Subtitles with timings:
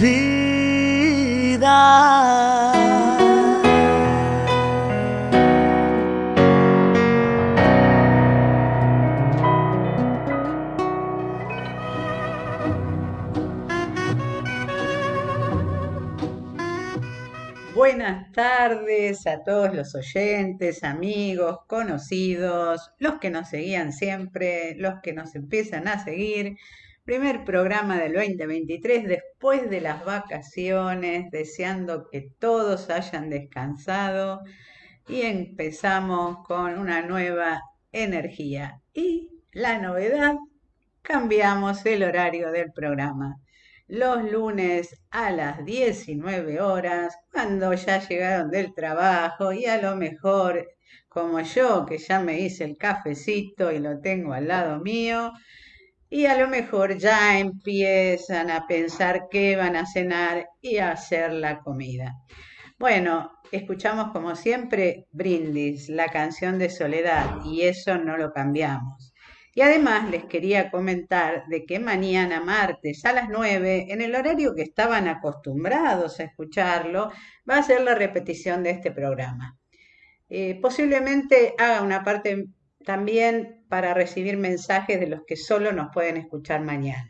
[0.00, 1.66] vida.
[17.74, 25.12] Buenas tardes a todos los oyentes, amigos, conocidos, los que nos seguían siempre, los que
[25.12, 26.56] nos empiezan a seguir.
[27.06, 34.40] Primer programa del 2023 después de las vacaciones, deseando que todos hayan descansado
[35.06, 37.62] y empezamos con una nueva
[37.92, 38.80] energía.
[38.92, 40.34] Y la novedad,
[41.02, 43.36] cambiamos el horario del programa
[43.88, 50.66] los lunes a las 19 horas, cuando ya llegaron del trabajo y a lo mejor,
[51.08, 55.32] como yo, que ya me hice el cafecito y lo tengo al lado mío,
[56.08, 61.32] y a lo mejor ya empiezan a pensar qué van a cenar y a hacer
[61.32, 62.14] la comida.
[62.78, 69.14] Bueno, escuchamos como siempre Brindis, la canción de Soledad, y eso no lo cambiamos.
[69.54, 74.54] Y además les quería comentar de que mañana martes a las 9, en el horario
[74.54, 77.10] que estaban acostumbrados a escucharlo,
[77.48, 79.56] va a ser la repetición de este programa.
[80.28, 82.48] Eh, posiblemente haga una parte
[82.84, 87.08] también para recibir mensajes de los que solo nos pueden escuchar mañana.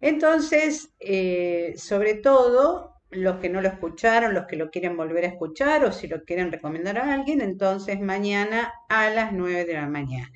[0.00, 5.28] Entonces, eh, sobre todo, los que no lo escucharon, los que lo quieren volver a
[5.28, 9.88] escuchar o si lo quieren recomendar a alguien, entonces mañana a las 9 de la
[9.88, 10.32] mañana.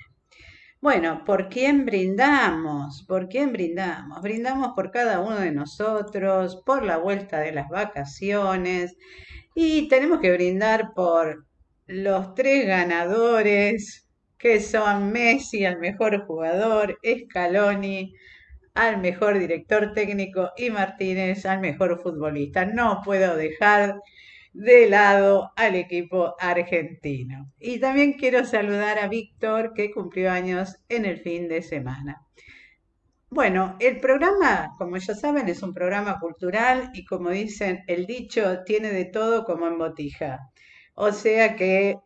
[0.80, 3.04] Bueno, ¿por quién brindamos?
[3.08, 4.20] ¿Por quién brindamos?
[4.20, 8.94] Brindamos por cada uno de nosotros, por la vuelta de las vacaciones
[9.54, 11.46] y tenemos que brindar por
[11.86, 14.03] los tres ganadores
[14.44, 18.14] que son Messi, al mejor jugador, Scaloni,
[18.74, 22.66] al mejor director técnico y Martínez, al mejor futbolista.
[22.66, 24.02] No puedo dejar
[24.52, 27.50] de lado al equipo argentino.
[27.58, 32.20] Y también quiero saludar a Víctor, que cumplió años en el fin de semana.
[33.30, 38.62] Bueno, el programa, como ya saben, es un programa cultural y como dicen, el dicho
[38.66, 40.50] tiene de todo como en botija.
[40.92, 41.96] O sea que,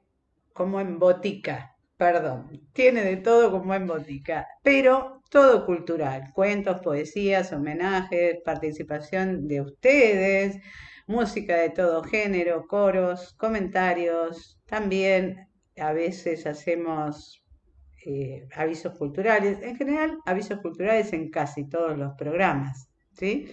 [0.53, 7.53] como en botica, perdón, tiene de todo como en botica, pero todo cultural, cuentos, poesías,
[7.53, 10.59] homenajes, participación de ustedes,
[11.09, 17.45] música de todo género, coros, comentarios, también a veces hacemos
[18.07, 23.53] eh, avisos culturales, en general avisos culturales en casi todos los programas, ¿sí?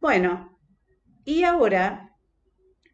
[0.00, 0.58] Bueno,
[1.24, 2.15] y ahora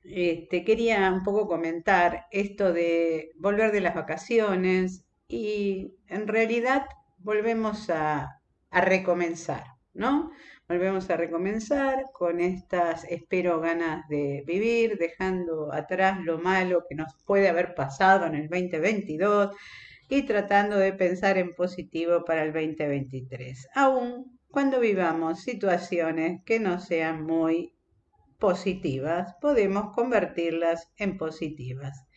[0.05, 6.87] este, quería un poco comentar esto de volver de las vacaciones y en realidad
[7.19, 8.41] volvemos a,
[8.71, 10.31] a recomenzar, ¿no?
[10.69, 17.15] Volvemos a recomenzar con estas, espero, ganas de vivir, dejando atrás lo malo que nos
[17.27, 19.55] puede haber pasado en el 2022
[20.09, 26.79] y tratando de pensar en positivo para el 2023, aun cuando vivamos situaciones que no
[26.79, 27.72] sean muy
[28.43, 32.09] positivas, podemos convertirlas en positivas.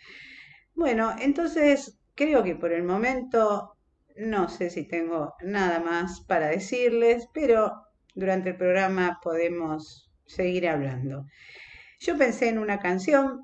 [0.74, 3.78] Bueno, entonces creo que por el momento
[4.16, 7.74] no sé si tengo nada más para decirles, pero
[8.16, 11.28] durante el programa podemos seguir hablando.
[12.00, 13.42] Yo pensé en una canción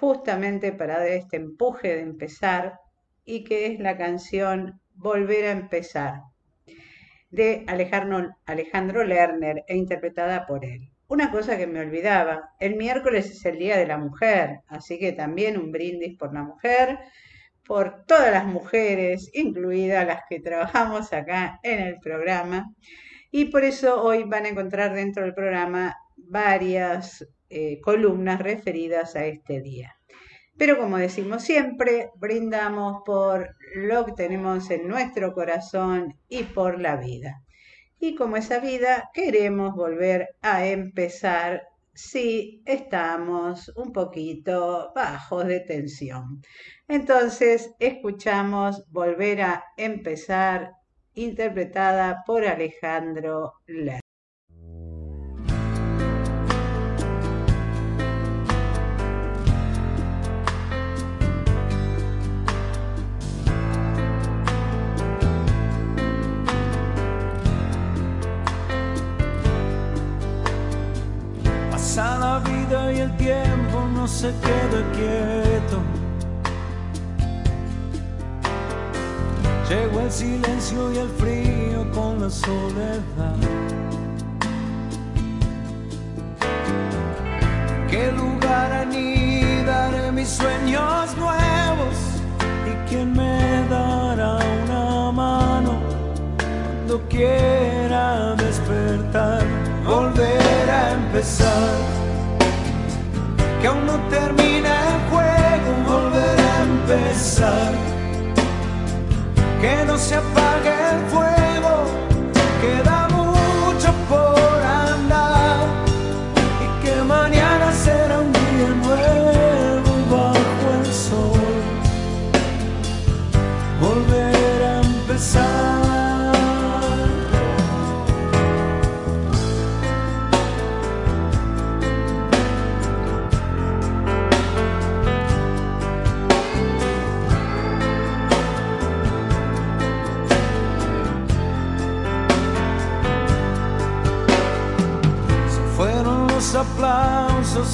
[0.00, 2.78] justamente para dar este empuje de empezar
[3.26, 6.14] y que es la canción Volver a empezar
[7.30, 10.91] de Alejandro, Alejandro Lerner e interpretada por él.
[11.12, 15.12] Una cosa que me olvidaba, el miércoles es el Día de la Mujer, así que
[15.12, 17.00] también un brindis por la mujer,
[17.66, 22.72] por todas las mujeres, incluidas las que trabajamos acá en el programa.
[23.30, 29.26] Y por eso hoy van a encontrar dentro del programa varias eh, columnas referidas a
[29.26, 29.94] este día.
[30.56, 36.96] Pero como decimos siempre, brindamos por lo que tenemos en nuestro corazón y por la
[36.96, 37.42] vida.
[38.04, 46.42] Y como esa vida, queremos volver a empezar si estamos un poquito bajos de tensión.
[46.88, 50.72] Entonces, escuchamos Volver a empezar,
[51.14, 54.01] interpretada por Alejandro Ler.
[80.12, 83.36] Silencio y el frío con la soledad.
[87.90, 91.96] ¿Qué lugar anidaré mis sueños nuevos?
[92.70, 95.80] ¿Y quién me dará una mano
[96.36, 99.42] cuando quiera despertar?
[99.86, 101.74] Volver a empezar.
[103.62, 107.91] Que aún no termina el juego, volver a empezar.
[109.62, 111.31] Que no se apague el fuego,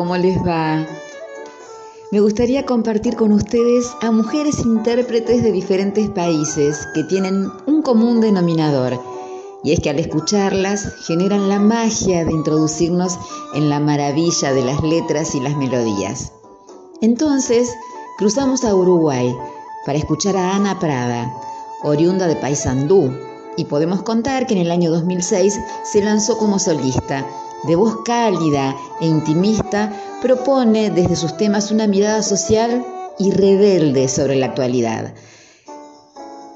[0.00, 0.86] ¿cómo les va?
[2.10, 8.22] Me gustaría compartir con ustedes a mujeres intérpretes de diferentes países que tienen un común
[8.22, 8.98] denominador,
[9.62, 13.18] y es que al escucharlas generan la magia de introducirnos
[13.52, 16.32] en la maravilla de las letras y las melodías.
[17.02, 17.70] Entonces,
[18.16, 19.36] cruzamos a Uruguay
[19.84, 21.30] para escuchar a Ana Prada,
[21.82, 23.12] oriunda de Paysandú,
[23.58, 27.26] y podemos contar que en el año 2006 se lanzó como solista.
[27.64, 32.84] De voz cálida e intimista, propone desde sus temas una mirada social
[33.18, 35.12] y rebelde sobre la actualidad.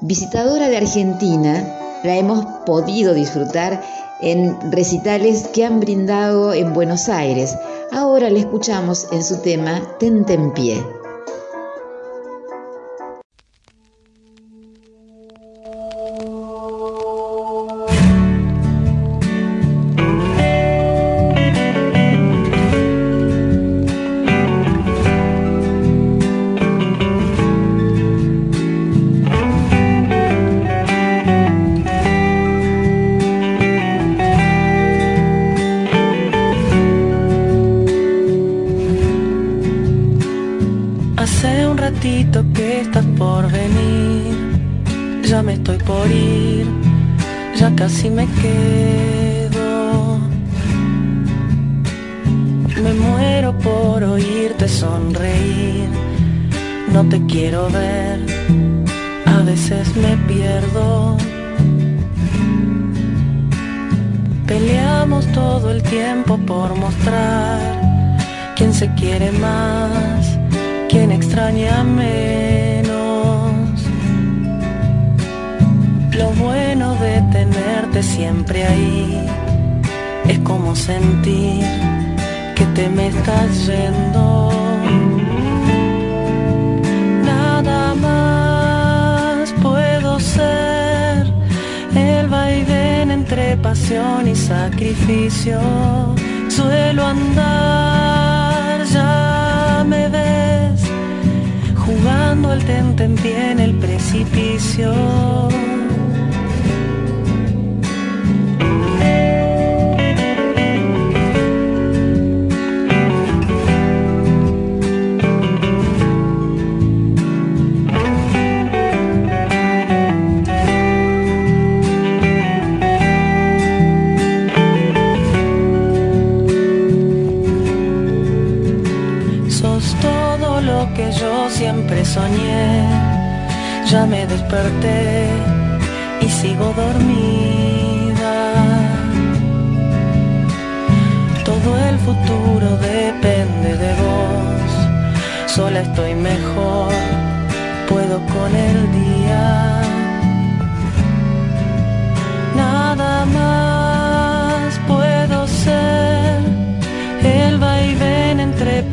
[0.01, 3.83] Visitadora de Argentina, la hemos podido disfrutar
[4.21, 7.55] en recitales que han brindado en Buenos Aires.
[7.91, 10.94] Ahora la escuchamos en su tema Tentempié.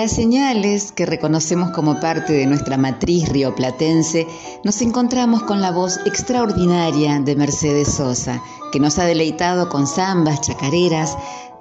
[0.00, 4.26] las señales que reconocemos como parte de nuestra matriz rioplatense,
[4.64, 10.40] nos encontramos con la voz extraordinaria de Mercedes Sosa, que nos ha deleitado con zambas,
[10.40, 11.16] chacareras,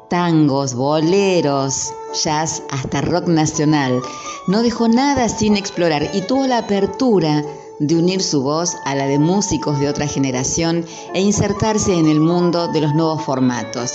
[0.09, 1.93] tangos, boleros,
[2.23, 4.01] jazz, hasta rock nacional.
[4.47, 7.43] No dejó nada sin explorar y tuvo la apertura
[7.79, 12.19] de unir su voz a la de músicos de otra generación e insertarse en el
[12.19, 13.93] mundo de los nuevos formatos.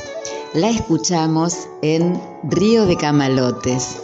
[0.54, 3.98] La escuchamos en Río de Camalotes.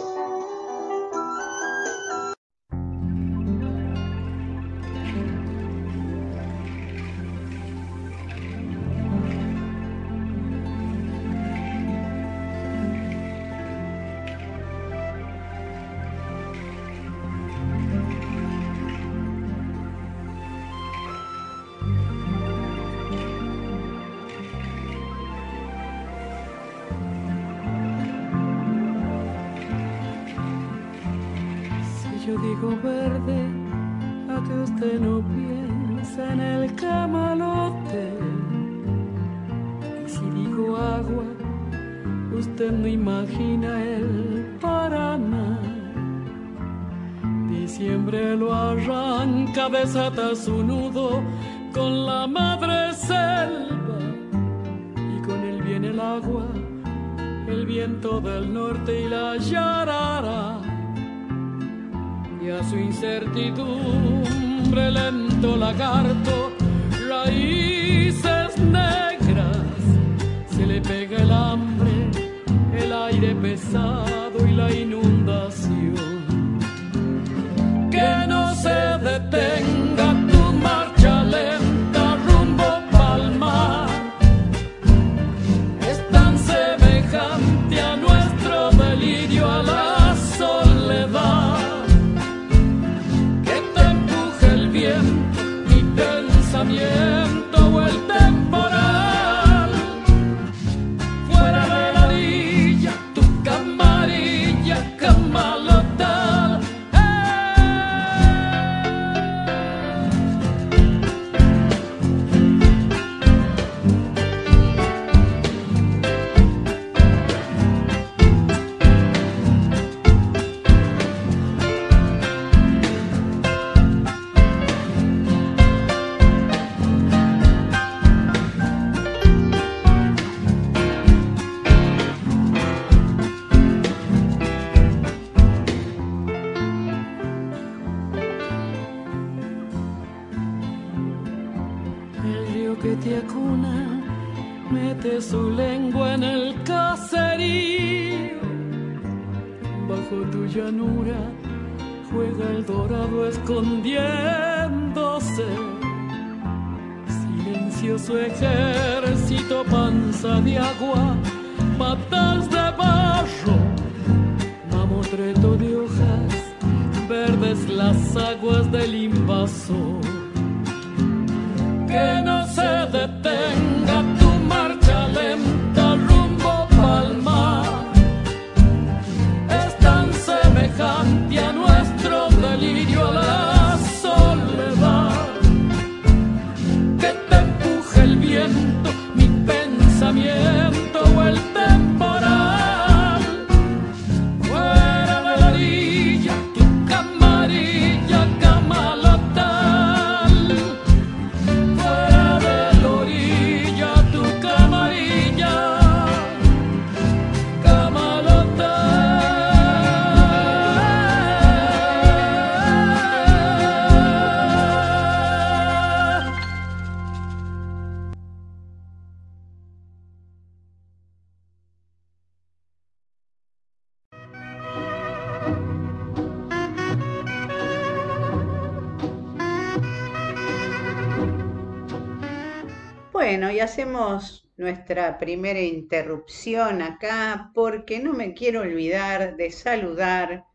[233.61, 240.45] Hacemos nuestra primera interrupción acá porque no me quiero olvidar de saludar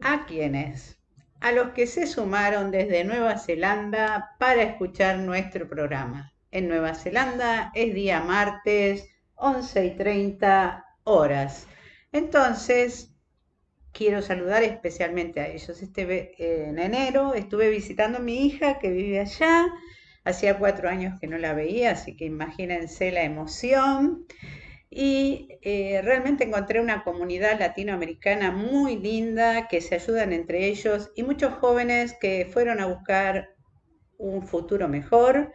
[0.00, 0.98] a quienes,
[1.40, 6.32] a los que se sumaron desde Nueva Zelanda para escuchar nuestro programa.
[6.50, 11.66] En Nueva Zelanda es día martes, 11 y 30 horas.
[12.12, 13.12] Entonces,
[13.92, 15.82] quiero saludar especialmente a ellos.
[15.82, 16.34] Este,
[16.68, 19.72] en enero estuve visitando a mi hija que vive allá.
[20.24, 24.26] Hacía cuatro años que no la veía, así que imagínense la emoción.
[24.88, 31.22] Y eh, realmente encontré una comunidad latinoamericana muy linda que se ayudan entre ellos y
[31.22, 33.54] muchos jóvenes que fueron a buscar
[34.18, 35.52] un futuro mejor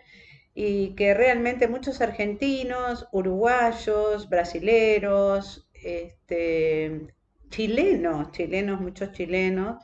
[0.56, 7.14] y que realmente muchos argentinos, uruguayos, brasileros, este,
[7.50, 9.78] chilenos, chilenos, muchos chilenos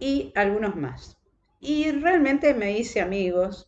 [0.00, 1.16] y algunos más.
[1.60, 3.67] Y realmente me hice amigos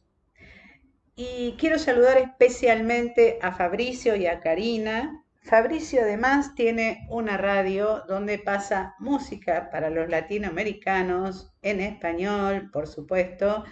[1.21, 5.23] y quiero saludar especialmente a Fabricio y a Karina.
[5.43, 13.65] Fabricio además tiene una radio donde pasa música para los latinoamericanos en español, por supuesto,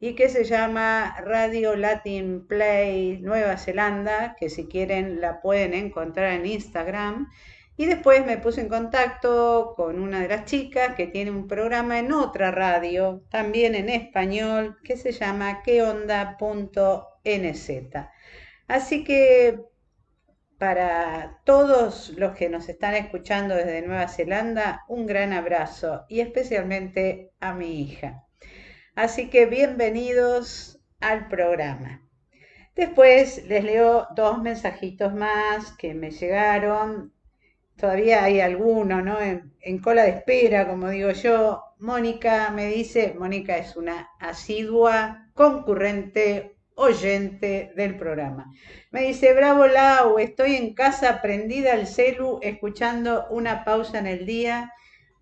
[0.00, 6.32] y que se llama Radio Latin Play Nueva Zelanda, que si quieren la pueden encontrar
[6.32, 7.28] en Instagram.
[7.78, 11.98] Y después me puse en contacto con una de las chicas que tiene un programa
[11.98, 16.38] en otra radio, también en español, que se llama queonda.nz.
[18.66, 19.60] Así que
[20.58, 27.32] para todos los que nos están escuchando desde Nueva Zelanda, un gran abrazo y especialmente
[27.40, 28.24] a mi hija.
[28.94, 32.02] Así que bienvenidos al programa.
[32.74, 37.12] Después les leo dos mensajitos más que me llegaron
[37.76, 39.20] todavía hay alguno, ¿no?
[39.20, 41.62] En, en, cola de espera, como digo yo.
[41.78, 48.52] Mónica me dice, Mónica es una asidua concurrente oyente del programa.
[48.90, 54.26] Me dice, bravo Lau, estoy en casa prendida al celu, escuchando una pausa en el
[54.26, 54.72] día,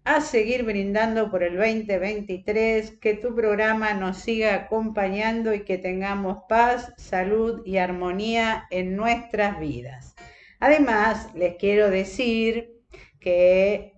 [0.04, 6.38] a seguir brindando por el 2023, que tu programa nos siga acompañando y que tengamos
[6.48, 10.13] paz, salud y armonía en nuestras vidas.
[10.60, 12.82] Además, les quiero decir
[13.20, 13.94] que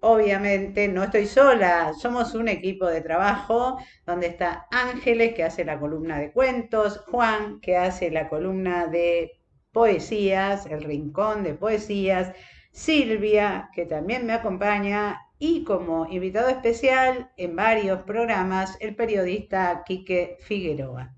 [0.00, 5.78] obviamente no estoy sola, somos un equipo de trabajo donde está Ángeles que hace la
[5.78, 9.32] columna de cuentos, Juan que hace la columna de
[9.72, 12.34] poesías, el rincón de poesías,
[12.72, 20.36] Silvia que también me acompaña y como invitado especial en varios programas el periodista Quique
[20.40, 21.14] Figueroa.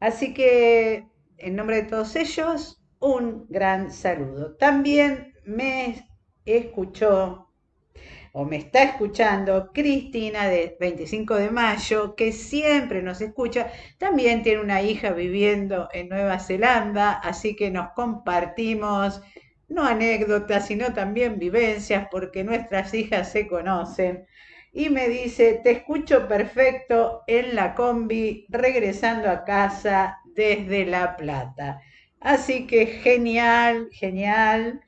[0.00, 1.06] Así que
[1.38, 4.56] en nombre de todos ellos, un gran saludo.
[4.56, 6.08] También me
[6.44, 7.48] escuchó
[8.32, 14.62] o me está escuchando Cristina de 25 de mayo, que siempre nos escucha, también tiene
[14.62, 19.20] una hija viviendo en Nueva Zelanda, así que nos compartimos
[19.68, 24.26] no anécdotas, sino también vivencias, porque nuestras hijas se conocen.
[24.72, 31.82] Y me dice, te escucho perfecto en la combi, regresando a casa desde La Plata.
[32.22, 34.80] Así que genial, genial.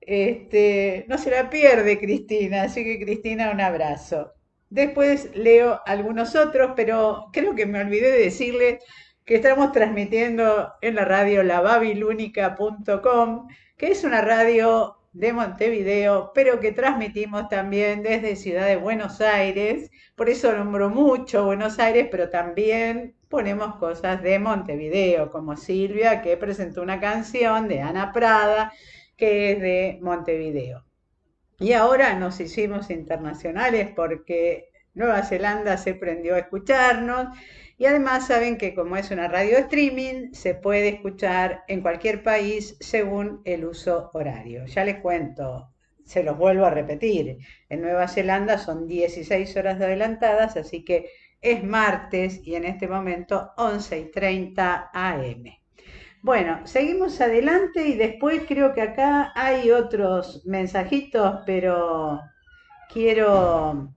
[0.00, 4.32] Este, no se la pierde Cristina, así que Cristina, un abrazo.
[4.70, 8.82] Después leo algunos otros, pero creo que me olvidé de decirles
[9.24, 16.72] que estamos transmitiendo en la radio lababilúnica.com, que es una radio de Montevideo, pero que
[16.72, 19.90] transmitimos también desde Ciudad de Buenos Aires.
[20.16, 26.36] Por eso nombro mucho Buenos Aires, pero también ponemos cosas de Montevideo, como Silvia, que
[26.36, 28.72] presentó una canción de Ana Prada
[29.16, 30.84] que es de Montevideo.
[31.58, 37.28] Y ahora nos hicimos internacionales porque Nueva Zelanda se prendió a escucharnos
[37.76, 42.76] y además saben que como es una radio streaming se puede escuchar en cualquier país
[42.80, 44.64] según el uso horario.
[44.66, 45.70] Ya les cuento,
[46.02, 47.38] se los vuelvo a repetir,
[47.68, 53.52] en Nueva Zelanda son 16 horas adelantadas, así que es martes y en este momento
[53.56, 55.44] 11 y 30 am.
[56.22, 62.20] Bueno, seguimos adelante y después creo que acá hay otros mensajitos, pero
[62.92, 63.94] quiero,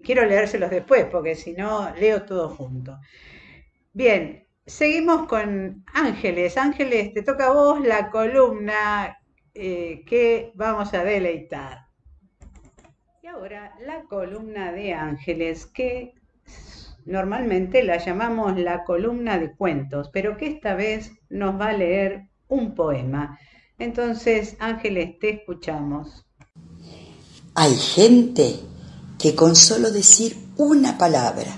[0.00, 2.98] quiero leérselos después, porque si no, leo todo junto.
[3.92, 6.56] Bien, seguimos con Ángeles.
[6.56, 9.18] Ángeles, te toca a vos la columna
[9.54, 11.86] eh, que vamos a deleitar.
[13.22, 16.14] Y ahora la columna de Ángeles, que
[17.06, 22.26] Normalmente la llamamos la columna de cuentos, pero que esta vez nos va a leer
[22.48, 23.38] un poema.
[23.78, 26.26] Entonces, Ángeles, te escuchamos.
[27.54, 28.56] Hay gente
[29.20, 31.56] que con solo decir una palabra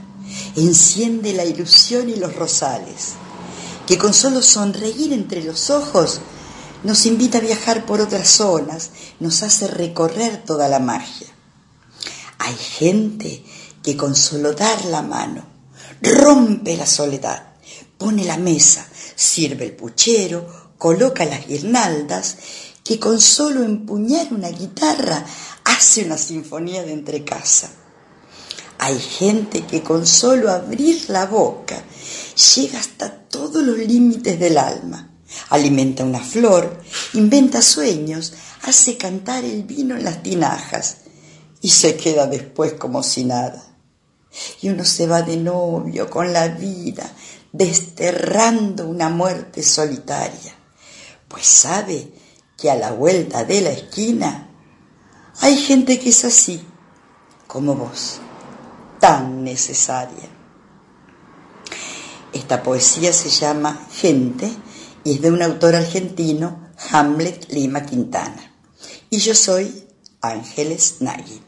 [0.55, 3.15] enciende la ilusión y los rosales,
[3.87, 6.21] que con solo sonreír entre los ojos
[6.85, 11.27] nos invita a viajar por otras zonas, nos hace recorrer toda la magia.
[12.39, 13.43] Hay gente
[13.83, 15.59] que con solo dar la mano
[16.03, 17.55] rompe la soledad,
[17.97, 22.37] pone la mesa, sirve el puchero, coloca las guirnaldas,
[22.85, 25.25] que con solo empuñar una guitarra
[25.64, 27.71] hace una sinfonía de entrecasa.
[28.79, 31.83] Hay gente que con solo abrir la boca
[32.55, 35.11] llega hasta todos los límites del alma,
[35.51, 36.81] alimenta una flor,
[37.14, 40.99] inventa sueños, hace cantar el vino en las tinajas
[41.61, 43.68] y se queda después como si nada
[44.61, 47.11] y uno se va de novio con la vida,
[47.53, 50.55] desterrando una muerte solitaria,
[51.29, 52.12] pues sabe
[52.57, 54.51] que a la vuelta de la esquina
[55.41, 56.61] hay gente que es así,
[57.47, 58.21] como vos,
[58.99, 60.29] tan necesaria.
[62.33, 64.51] Esta poesía se llama Gente
[65.05, 68.53] y es de un autor argentino, Hamlet Lima Quintana.
[69.11, 69.87] Y yo soy
[70.21, 71.48] Ángeles Nagui.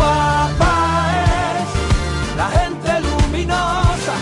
[0.00, 0.76] Guapa
[1.60, 1.68] es
[2.40, 4.14] la gente luminosa,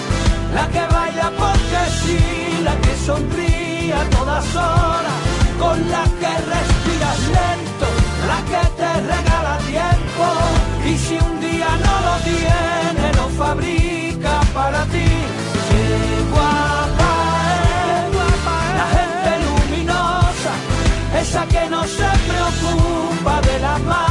[0.56, 2.20] la que baila porque sí,
[2.64, 5.18] la que sonríe a todas horas,
[5.62, 7.86] con la que respiras lento,
[8.30, 10.26] la que te regala tiempo
[10.90, 15.10] y si un día no lo tiene, lo fabrica para ti.
[16.32, 17.14] Guapa
[17.94, 18.14] es
[18.80, 20.52] la gente luminosa,
[21.20, 24.07] esa que no se preocupa de la marca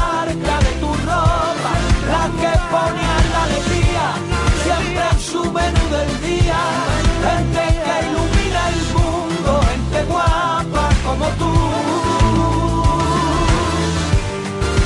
[5.68, 6.60] menú del día,
[7.28, 11.54] gente que ilumina el mundo, gente guapa como tú,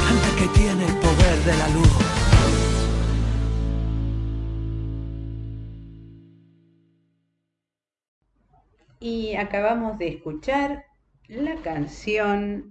[0.08, 1.94] gente que tiene el poder de la luz.
[9.00, 10.86] Y acabamos de escuchar
[11.28, 12.71] la canción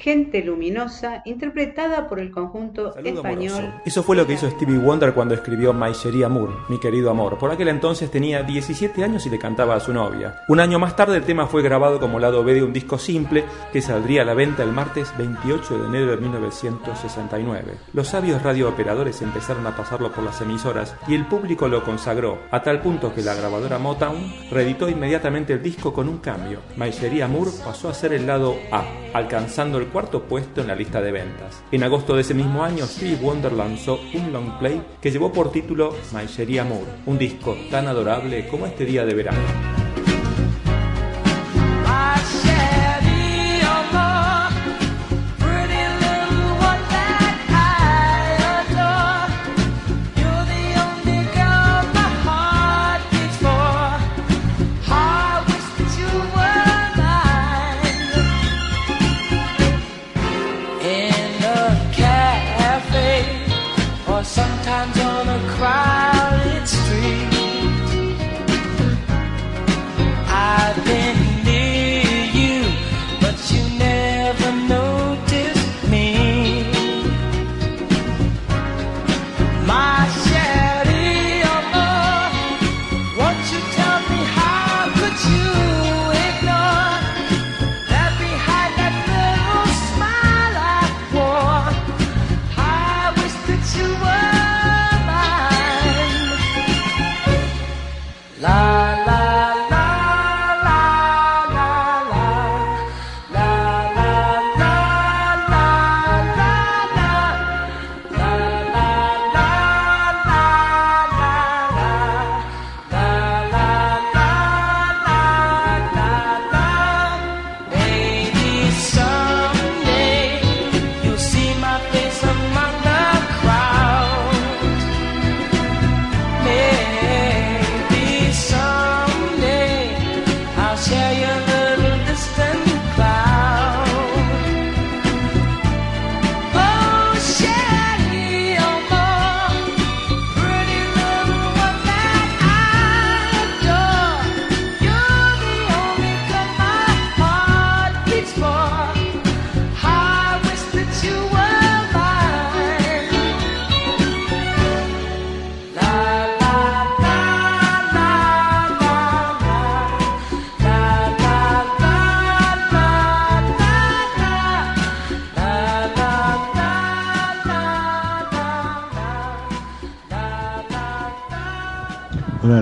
[0.00, 3.52] Gente Luminosa, interpretada por el conjunto Saludo español.
[3.52, 3.80] amoroso.
[3.84, 7.36] Eso fue lo que hizo Stevie Wonder cuando escribió My Cherie Amour, mi querido amor.
[7.36, 10.40] Por aquel entonces tenía 17 años y le cantaba a su novia.
[10.48, 13.44] Un año más tarde el tema fue grabado como lado B de un disco simple
[13.74, 17.74] que saldría a la venta el martes 28 de enero de 1969.
[17.92, 22.62] Los sabios radiooperadores empezaron a pasarlo por las emisoras y el público lo consagró, a
[22.62, 26.60] tal punto que la grabadora Motown reeditó inmediatamente el disco con un cambio.
[26.78, 28.82] My Cherie Amour pasó a ser el lado A,
[29.12, 31.62] alcanzando el cuarto puesto en la lista de ventas.
[31.70, 35.52] En agosto de ese mismo año, Stevie Wonder lanzó un long play que llevó por
[35.52, 39.89] título My Cherie Amour, un disco tan adorable como este día de verano.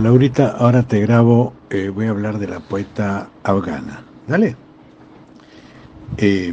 [0.09, 4.03] Laurita, ahora te grabo, eh, voy a hablar de la poeta afgana.
[4.27, 4.57] Dale.
[6.17, 6.51] Eh,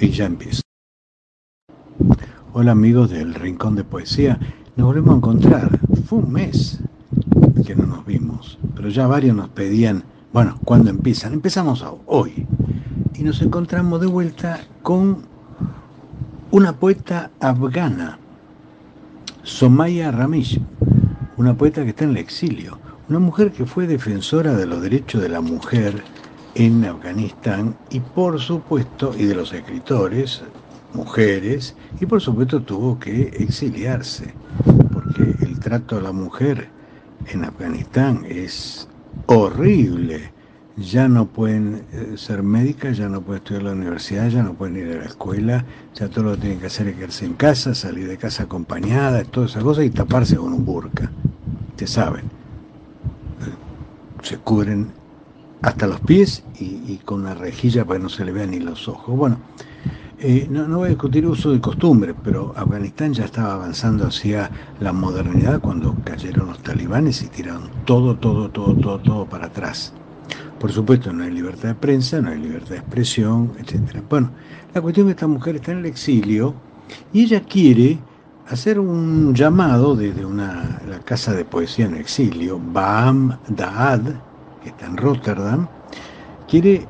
[0.00, 0.62] y ya empiezo.
[2.52, 4.40] Hola amigos del Rincón de Poesía,
[4.74, 5.78] nos volvemos a encontrar.
[6.06, 6.80] Fue un mes
[7.64, 11.32] que no nos vimos, pero ya varios nos pedían, bueno, ¿cuándo empiezan?
[11.32, 12.44] Empezamos hoy.
[13.14, 15.18] Y nos encontramos de vuelta con
[16.50, 18.18] una poeta afgana,
[19.44, 20.60] Somaya Ramish,
[21.36, 22.78] una poeta que está en el exilio,
[23.08, 26.02] una mujer que fue defensora de los derechos de la mujer
[26.54, 30.42] en Afganistán y por supuesto, y de los escritores,
[30.94, 34.34] mujeres, y por supuesto tuvo que exiliarse,
[34.92, 36.70] porque el trato a la mujer
[37.26, 38.88] en Afganistán es
[39.26, 40.35] horrible.
[40.76, 44.76] Ya no pueden eh, ser médicas, ya no pueden estudiar la universidad, ya no pueden
[44.76, 47.74] ir a la escuela, ya todo lo que tienen que hacer es quedarse en casa,
[47.74, 51.14] salir de casa acompañada, todas esas cosas y taparse con un burka.
[51.70, 52.32] Ustedes saben.
[54.22, 54.98] Se cubren
[55.62, 58.60] hasta los pies y, y con una rejilla para que no se le vean ni
[58.60, 59.16] los ojos.
[59.16, 59.42] Bueno,
[60.18, 64.52] eh, no, no voy a discutir uso de costumbre, pero Afganistán ya estaba avanzando hacia
[64.78, 69.96] la modernidad cuando cayeron los talibanes y tiraron todo, todo, todo, todo, todo para atrás.
[70.58, 74.02] Por supuesto, no hay libertad de prensa, no hay libertad de expresión, etc.
[74.08, 74.30] Bueno,
[74.74, 76.54] la cuestión es que esta mujer está en el exilio
[77.12, 77.98] y ella quiere
[78.48, 84.02] hacer un llamado desde una, la casa de poesía en exilio, Baam Daad,
[84.62, 85.68] que está en Rotterdam,
[86.48, 86.86] quiere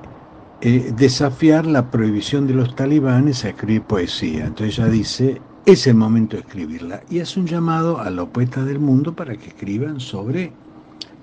[0.60, 4.46] eh, desafiar la prohibición de los talibanes a escribir poesía.
[4.46, 7.02] Entonces ella dice, es el momento de escribirla.
[7.10, 10.52] Y hace un llamado a los poetas del mundo para que escriban sobre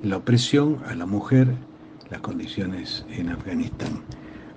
[0.02, 1.56] la opresión a la mujer,
[2.14, 4.04] las condiciones en Afganistán.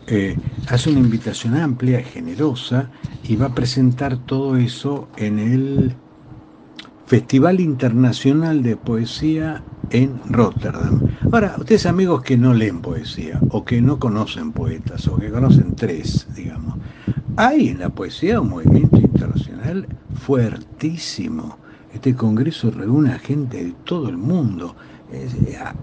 [0.07, 0.37] Eh,
[0.69, 2.91] hace una invitación amplia, generosa,
[3.25, 5.95] y va a presentar todo eso en el
[7.07, 11.01] Festival Internacional de Poesía en Rotterdam.
[11.33, 15.75] Ahora, ustedes amigos que no leen poesía, o que no conocen poetas, o que conocen
[15.75, 16.77] tres, digamos,
[17.37, 21.57] hay en la poesía un movimiento internacional fuertísimo.
[21.97, 24.77] Este congreso reúne a gente de todo el mundo.
[25.11, 25.35] Es-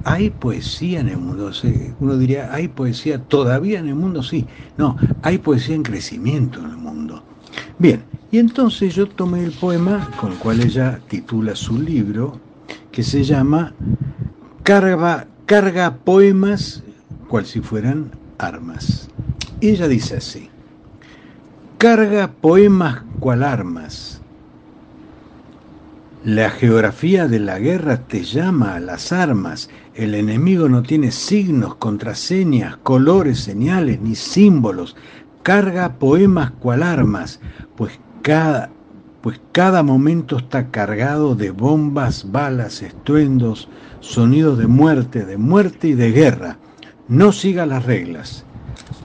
[0.03, 1.51] hay poesía en el mundo.
[1.99, 4.21] Uno diría, ¿hay poesía todavía en el mundo?
[4.21, 4.45] Sí.
[4.77, 7.23] No, hay poesía en crecimiento en el mundo.
[7.79, 12.39] Bien, y entonces yo tomé el poema con el cual ella titula su libro,
[12.91, 13.73] que se llama
[14.61, 16.83] Carga, carga poemas
[17.27, 19.09] cual si fueran armas.
[19.59, 20.47] Y ella dice así,
[21.79, 24.12] carga poemas cual armas.
[26.25, 29.69] La geografía de la guerra te llama a las armas.
[29.93, 34.95] El enemigo no tiene signos, contraseñas, colores, señales ni símbolos.
[35.41, 37.41] Carga poemas cual armas,
[37.75, 38.69] pues cada,
[39.19, 43.67] pues cada momento está cargado de bombas, balas, estruendos,
[43.99, 46.57] sonidos de muerte, de muerte y de guerra.
[47.09, 48.45] No siga las reglas.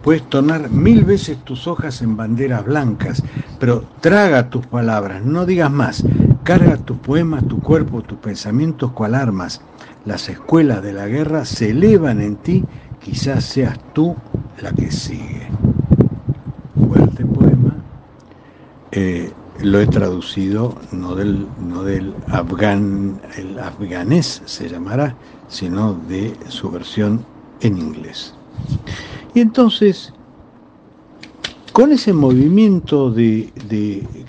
[0.03, 3.22] Puedes tornar mil veces tus hojas en banderas blancas,
[3.59, 6.05] pero traga tus palabras, no digas más.
[6.44, 9.61] Carga tus poemas, tu cuerpo, tus pensamientos cual armas.
[10.07, 12.64] Las escuelas de la guerra se elevan en ti,
[13.05, 14.16] quizás seas tú
[14.62, 15.46] la que sigue.
[16.88, 17.74] Fuerte poema.
[18.92, 19.30] Eh,
[19.61, 21.49] lo he traducido no del,
[23.36, 25.16] el afganés se llamará,
[25.49, 27.24] sino de su versión
[27.61, 28.38] en inglés.
[29.35, 30.15] Y entonces,
[31.73, 33.53] con ese movimiento de,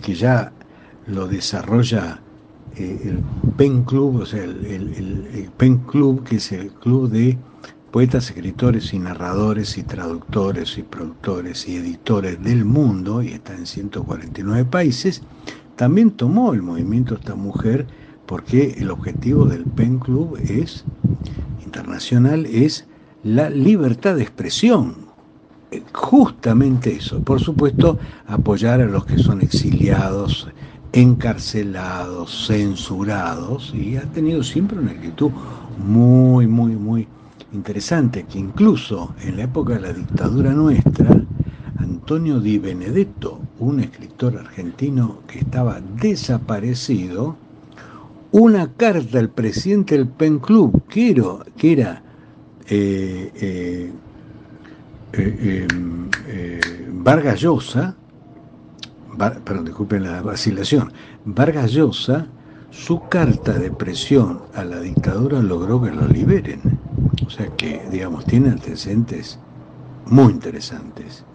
[0.01, 0.53] que ya
[1.05, 2.23] lo desarrolla
[2.75, 3.23] eh, el
[3.55, 7.39] PEN Club, o sea, el- el PEN Club, que es el club de
[7.91, 13.65] poetas, escritores y narradores y traductores y productores y editores del mundo, y está en
[13.65, 15.23] 149 países,
[15.75, 17.87] también tomó el movimiento esta mujer
[18.25, 20.85] porque el objetivo del PEN Club es
[21.65, 22.88] internacional es
[23.23, 24.95] la libertad de expresión.
[25.71, 27.21] Eh, Justamente eso.
[27.21, 27.97] Por supuesto,
[28.27, 30.47] apoyar a los que son exiliados,
[30.93, 35.31] encarcelados, censurados, y ha tenido siempre una actitud
[35.77, 37.07] muy, muy, muy
[37.53, 41.23] interesante que incluso en la época de la dictadura nuestra,
[41.77, 47.37] Antonio Di Benedetto, un escritor argentino que estaba desaparecido,
[48.31, 51.23] una carta al presidente del Pen Club, que era,
[51.57, 52.03] que era
[52.69, 53.93] eh, eh,
[55.13, 55.67] eh,
[56.27, 56.61] eh,
[59.43, 60.93] perdón, disculpen la vacilación,
[61.25, 62.27] Vargas Llosa,
[62.69, 66.61] su carta de presión a la dictadura logró que lo liberen.
[67.25, 69.39] O sea que, digamos, tiene antecedentes
[70.05, 71.25] muy interesantes.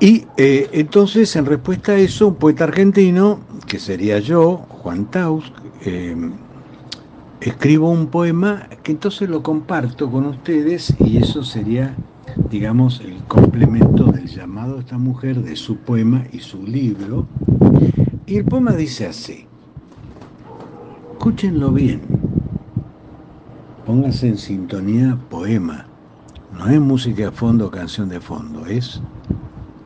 [0.00, 5.52] Y entonces, en respuesta a eso, un poeta argentino, que sería yo, Juan Taus,
[7.40, 11.94] escribo un poema que entonces lo comparto con ustedes y eso sería,
[12.50, 17.26] digamos, el complemento del llamado a esta mujer de su poema y su libro.
[18.26, 19.46] Y el poema dice así,
[21.12, 22.00] escúchenlo bien,
[23.86, 25.86] pónganse en sintonía poema,
[26.52, 29.00] no es música de fondo, canción de fondo, es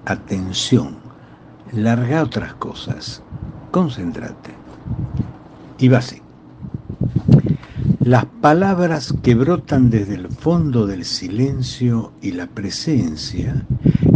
[0.07, 0.97] atención,
[1.73, 3.23] larga otras cosas,
[3.71, 4.51] concéntrate.
[5.79, 6.22] Y va así.
[8.05, 13.65] Las palabras que brotan desde el fondo del silencio y la presencia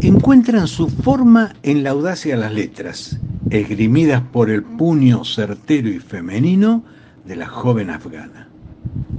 [0.01, 6.01] encuentran su forma en la audacia de las letras, esgrimidas por el puño certero y
[6.01, 6.83] femenino
[7.25, 8.49] de la joven afgana.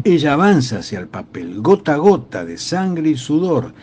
[0.03, 3.73] Ella avanza hacia el papel, gota a gota de sangre y sudor,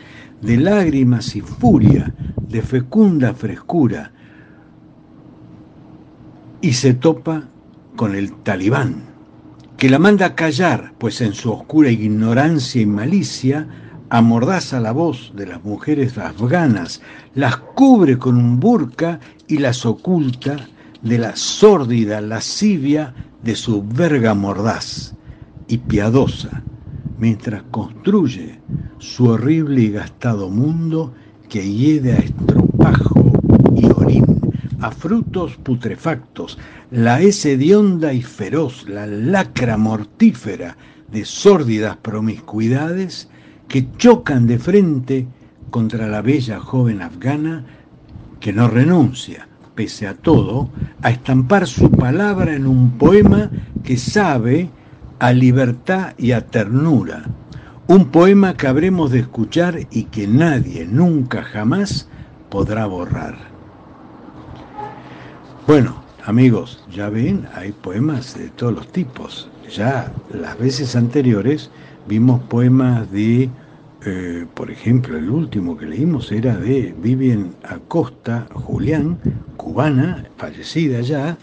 [0.42, 2.14] de lágrimas y furia,
[2.46, 4.12] de fecunda frescura,
[6.60, 7.44] y se topa
[7.96, 9.13] con el talibán,
[9.76, 13.66] que la manda a callar, pues en su oscura ignorancia y malicia
[14.10, 17.00] amordaza la voz de las mujeres afganas,
[17.34, 19.18] las cubre con un burka
[19.48, 20.56] y las oculta
[21.02, 25.14] de la sórdida lascivia de su verga mordaz
[25.68, 26.62] y piadosa,
[27.18, 28.60] mientras construye
[28.98, 31.12] su horrible y gastado mundo
[31.48, 33.43] que hiede a estropajo
[34.84, 36.58] a frutos putrefactos,
[36.90, 40.76] la hez hedionda y feroz, la lacra mortífera
[41.10, 43.30] de sórdidas promiscuidades
[43.66, 45.26] que chocan de frente
[45.70, 47.64] contra la bella joven afgana
[48.40, 50.68] que no renuncia, pese a todo,
[51.00, 53.50] a estampar su palabra en un poema
[53.82, 54.68] que sabe
[55.18, 57.24] a libertad y a ternura.
[57.86, 62.06] Un poema que habremos de escuchar y que nadie nunca jamás
[62.50, 63.53] podrá borrar.
[65.66, 65.94] Bueno,
[66.26, 69.48] amigos, ya ven, hay poemas de todos los tipos.
[69.74, 71.70] Ya las veces anteriores
[72.06, 73.48] vimos poemas de,
[74.04, 79.18] eh, por ejemplo, el último que leímos era de Vivian Acosta Julián,
[79.56, 81.38] cubana, fallecida ya,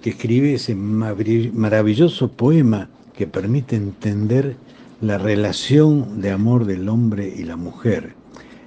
[0.00, 4.56] que escribe ese maravilloso poema que permite entender
[5.02, 8.14] la relación de amor del hombre y la mujer,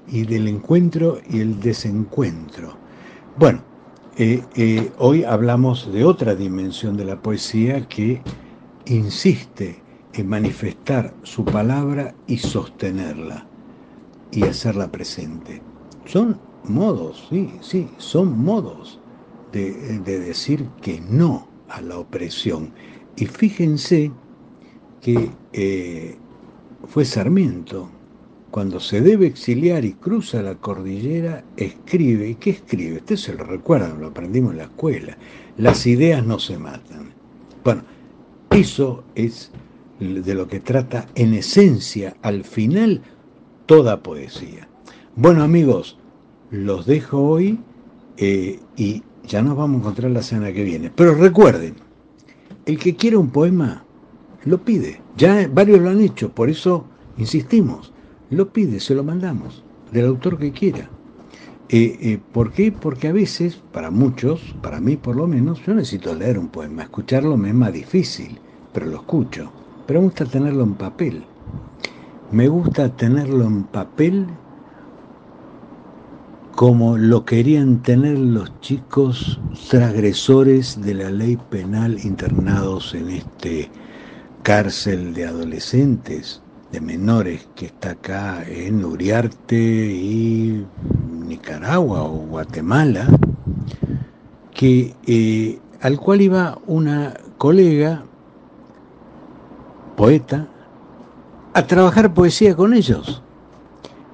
[0.08, 2.78] y del encuentro y el desencuentro.
[3.36, 3.69] Bueno,
[4.20, 8.28] eh, eh, hoy hablamos de otra dimensión de la poesía que
[8.86, 13.52] insiste en manifestar su palabra y sostenerla
[14.32, 15.68] y hacerla presente.
[16.06, 19.04] Son modos, sí, sí, son modos
[19.52, 22.76] de, de decir que no a la opresión.
[23.16, 24.20] Y fíjense
[25.02, 26.24] que eh,
[26.84, 27.99] fue Sarmiento,
[28.52, 32.30] cuando se debe exiliar y cruza la cordillera, escribe.
[32.30, 32.98] ¿Y qué escribe?
[32.98, 35.18] Ustedes se lo recuerdan, lo aprendimos en la escuela.
[35.58, 37.12] Las ideas no se matan.
[37.64, 37.84] Bueno,
[38.52, 39.52] eso es
[40.00, 43.02] de lo que trata en esencia, al final,
[43.66, 44.68] toda poesía.
[45.16, 45.98] Bueno amigos,
[46.50, 47.60] los dejo hoy
[48.18, 50.92] eh, y ya nos vamos a encontrar la semana que viene.
[50.96, 51.76] Pero recuerden,
[52.66, 53.84] el que quiera un poema,
[54.46, 55.02] lo pide.
[55.18, 56.86] Ya varios lo han hecho, por eso
[57.18, 57.94] insistimos.
[58.30, 60.94] Lo pide, se lo mandamos, del autor que quiera.
[61.70, 62.72] Eh, eh, ¿Por qué?
[62.72, 66.84] Porque a veces, para muchos, para mí por lo menos, yo necesito leer un poema.
[66.84, 69.56] Escucharlo me es más difícil, pero lo escucho.
[69.86, 71.30] Pero me gusta tenerlo en papel.
[72.30, 74.40] Me gusta tenerlo en papel
[76.52, 83.72] como lo querían tener los chicos transgresores de la ley penal internados en este
[84.44, 90.66] cárcel de adolescentes, de menores que está acá en Uriarte y
[91.28, 93.08] Nicaragua o Guatemala,
[94.54, 98.04] que eh, al cual iba una colega
[99.96, 100.48] poeta
[101.54, 103.22] a trabajar poesía con ellos.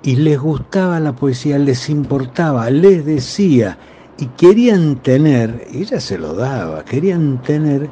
[0.04, 3.78] Y les gustaba la poesía, les importaba, les decía
[4.18, 7.90] y querían tener, ella se lo daba, querían tener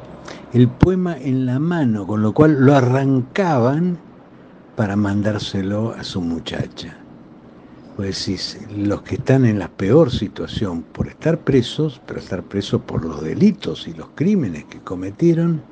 [0.52, 3.98] el poema en la mano, con lo cual lo arrancaban
[4.76, 6.96] para mandárselo a su muchacha.
[7.96, 13.04] Pues los que están en la peor situación por estar presos, pero estar presos por
[13.04, 15.62] los delitos y los crímenes que cometieron,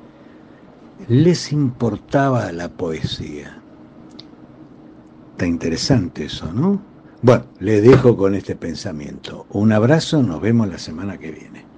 [1.09, 3.57] les importaba la poesía.
[5.31, 6.79] Está interesante eso, ¿no?
[7.21, 9.45] Bueno, les dejo con este pensamiento.
[9.49, 11.72] Un abrazo, nos vemos la semana que viene.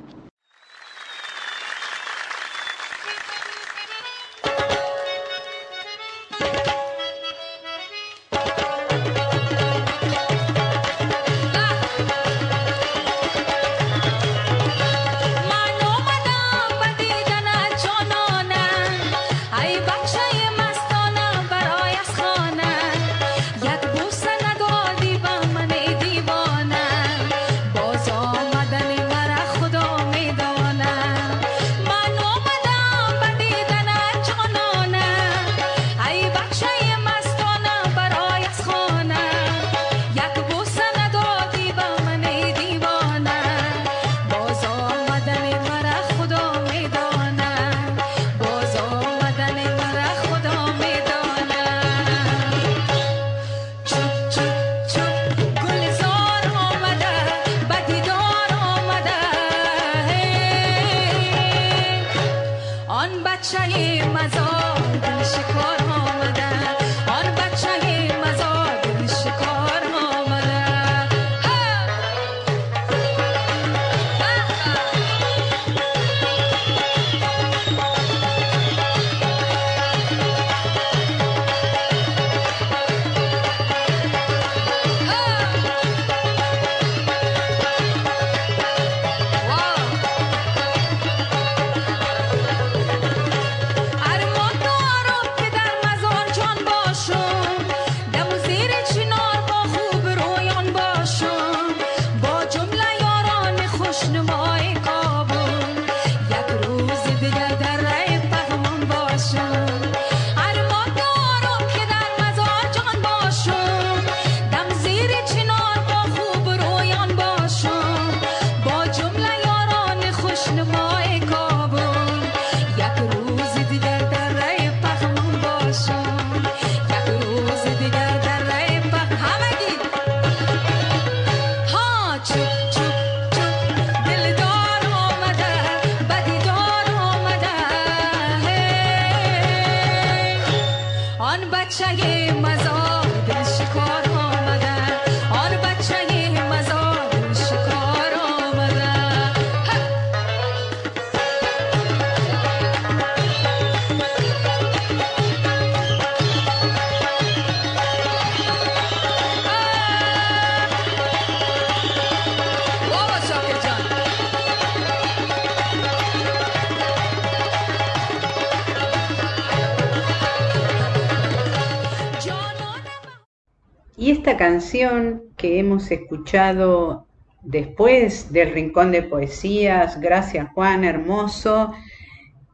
[174.55, 177.07] Canción que hemos escuchado
[177.41, 181.73] después del Rincón de Poesías, gracias Juan, hermoso,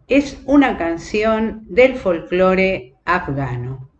[0.07, 3.90] es una canción del folclore afgano.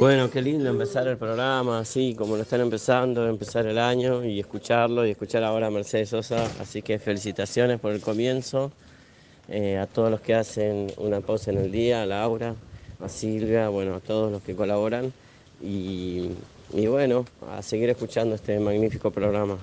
[0.00, 4.40] Bueno, qué lindo empezar el programa, así como lo están empezando, empezar el año y
[4.40, 6.46] escucharlo y escuchar ahora a Mercedes Sosa.
[6.58, 8.72] Así que felicitaciones por el comienzo,
[9.50, 12.54] eh, a todos los que hacen una pausa en el día, a Laura,
[12.98, 15.12] a Silvia, bueno, a todos los que colaboran
[15.62, 16.30] y,
[16.72, 19.58] y bueno, a seguir escuchando este magnífico programa.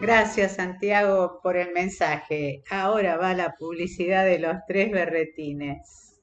[0.00, 2.62] Gracias Santiago por el mensaje.
[2.70, 6.20] Ahora va la publicidad de los tres berretines.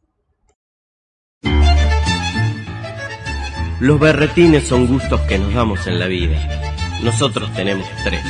[3.80, 6.38] Los berretines son gustos que nos damos en la vida.
[7.04, 8.24] Nosotros tenemos tres.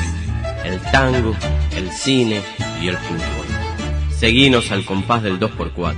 [0.63, 1.35] El tango,
[1.75, 2.41] el cine
[2.81, 3.45] y el fútbol.
[4.11, 5.93] Seguinos al compás del 2x4.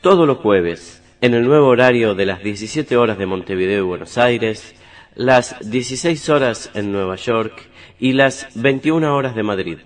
[0.00, 4.16] Todos los jueves, en el nuevo horario de las 17 horas de Montevideo y Buenos
[4.16, 4.74] Aires,
[5.14, 7.52] las 16 horas en Nueva York
[7.98, 9.78] y las 21 horas de Madrid.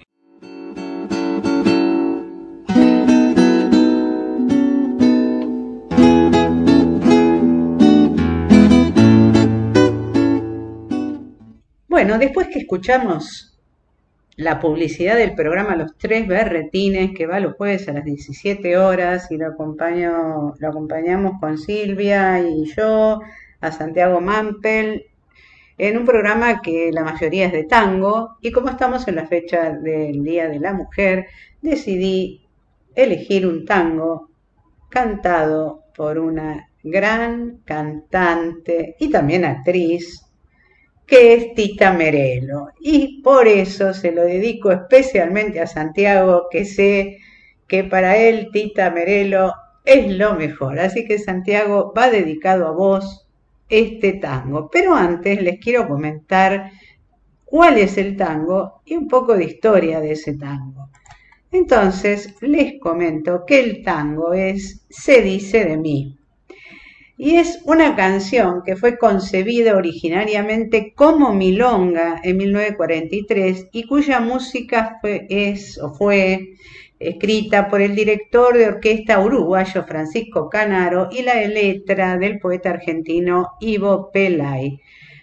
[11.89, 13.59] Bueno, después que escuchamos
[14.37, 19.31] la publicidad del programa Los Tres Berretines, que va los jueves a las 17 horas
[19.31, 23.21] y lo, acompaño, lo acompañamos con Silvia y yo,
[23.61, 25.10] a Santiago Mampel,
[25.83, 29.71] en un programa que la mayoría es de tango, y como estamos en la fecha
[29.71, 31.29] del Día de la Mujer,
[31.63, 32.47] decidí
[32.95, 34.29] elegir un tango
[34.91, 40.27] cantado por una gran cantante y también actriz,
[41.07, 42.69] que es Tita Merelo.
[42.79, 47.17] Y por eso se lo dedico especialmente a Santiago, que sé
[47.67, 49.55] que para él Tita Merelo
[49.87, 50.79] es lo mejor.
[50.79, 53.30] Así que Santiago va dedicado a vos
[53.71, 54.69] este tango.
[54.71, 56.73] Pero antes les quiero comentar
[57.45, 60.91] cuál es el tango y un poco de historia de ese tango.
[61.53, 66.17] Entonces les comento que el tango es Se dice de mí.
[67.17, 74.97] Y es una canción que fue concebida originariamente como milonga en 1943 y cuya música
[75.03, 76.55] fue, es o fue
[77.01, 83.53] escrita por el director de orquesta uruguayo Francisco Canaro y la letra del poeta argentino
[83.59, 84.79] Ivo Pelay.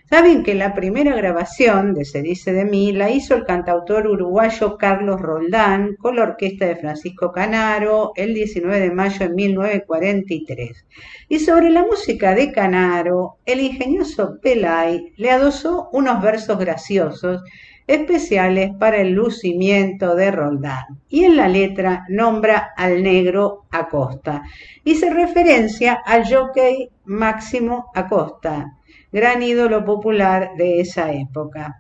[0.10, 4.78] Saben que la primera grabación de Se dice de mí la hizo el cantautor uruguayo
[4.78, 10.86] Carlos Roldán con la orquesta de Francisco Canaro el 19 de mayo de 1943.
[11.28, 17.44] Y sobre la música de Canaro, el ingenioso Pelay le adosó unos versos graciosos
[17.88, 21.00] especiales para el lucimiento de Roldán.
[21.10, 24.44] Y en la letra nombra al negro Acosta
[24.84, 28.74] y se referencia al jockey Máximo Acosta,
[29.12, 31.78] gran ídolo popular de esa época.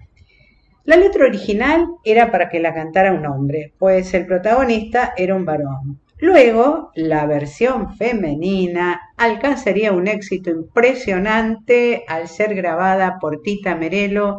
[0.86, 5.43] La letra original era para que la cantara un hombre, pues el protagonista era un
[5.43, 5.99] varón.
[6.20, 14.38] Luego, la versión femenina alcanzaría un éxito impresionante al ser grabada por Tita Merelo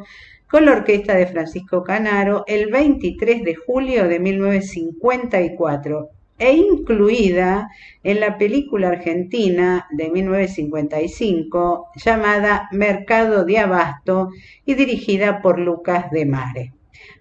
[0.51, 7.69] con la orquesta de Francisco Canaro el 23 de julio de 1954 e incluida
[8.03, 14.31] en la película argentina de 1955 llamada Mercado de Abasto
[14.65, 16.73] y dirigida por Lucas de Mare.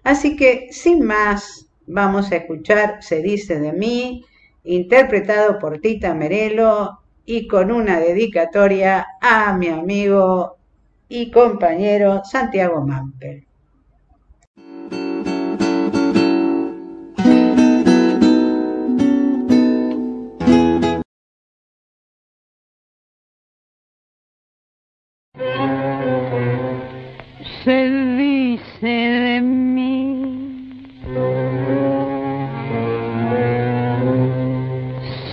[0.04, 4.24] Así que, sin más, vamos a escuchar Se dice de mí,
[4.64, 10.57] interpretado por Tita Merelo y con una dedicatoria a mi amigo
[11.08, 13.48] y compañero Santiago Mampel.
[27.64, 31.04] Se dice de mí,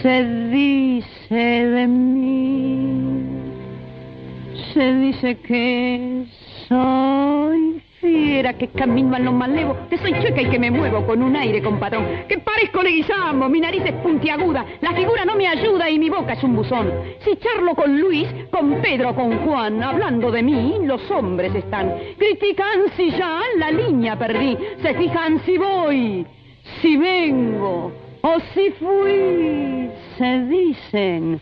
[0.01, 3.25] se dice de mí,
[4.73, 6.25] se dice que
[6.67, 11.21] soy fiera, que camino a lo malevo, que soy chueca y que me muevo con
[11.21, 15.89] un aire compadrón, que parezco leguizamo, mi nariz es puntiaguda, la figura no me ayuda
[15.89, 16.93] y mi boca es un buzón.
[17.19, 21.93] Si charlo con Luis, con Pedro, con Juan, hablando de mí, los hombres están.
[22.17, 26.25] Critican si ya la línea perdí, se fijan si voy,
[26.81, 27.91] si vengo
[28.21, 31.41] o si fui, se dicen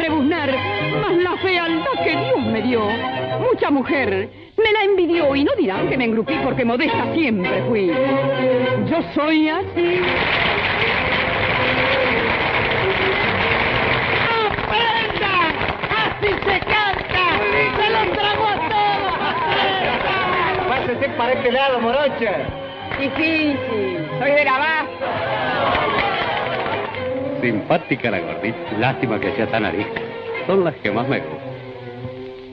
[0.00, 0.50] rebuznar,
[1.00, 2.80] mas la fealdad que Dios me dio,
[3.38, 7.88] mucha mujer me la envidió y no dirán que me engrupí porque modesta siempre fui.
[8.90, 10.00] Yo soy así.
[14.46, 15.34] ¡Aprenda!
[16.02, 17.24] ¡Así se canta!
[17.76, 19.14] ¡Se los trago a todos!
[20.68, 22.32] Pásese para este lado, morocha.
[22.98, 23.56] Difícil,
[24.18, 25.89] soy de Abasto.
[27.40, 28.58] Simpática la gordita.
[28.78, 30.00] Lástima que sea tan arisca.
[30.46, 31.38] Son las que más me gustan.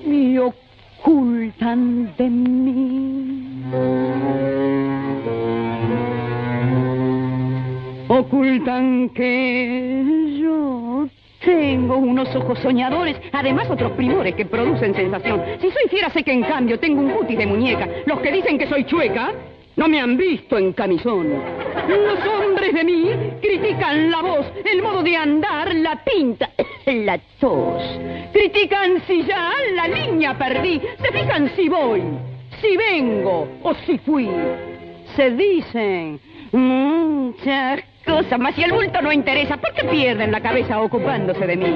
[0.05, 3.63] Y ocultan de mí.
[8.07, 10.03] Ocultan que
[10.39, 11.07] yo
[11.43, 15.41] tengo unos ojos soñadores, además otros primores que producen sensación.
[15.59, 17.87] Si soy fiera sé que en cambio tengo un cutis de muñeca.
[18.05, 19.33] Los que dicen que soy chueca
[19.77, 21.31] no me han visto en camisón.
[21.87, 23.09] Los hombres de mí
[23.41, 26.49] critican la voz, el modo de andar, la pinta,
[26.85, 27.83] la tos.
[28.33, 30.81] Critican si ya la línea perdí.
[30.99, 32.01] Se fijan si voy,
[32.59, 34.29] si vengo o si fui.
[35.15, 36.19] Se dicen
[36.51, 41.55] muchas cosas, mas si el bulto no interesa, ¿por qué pierden la cabeza ocupándose de
[41.55, 41.75] mí?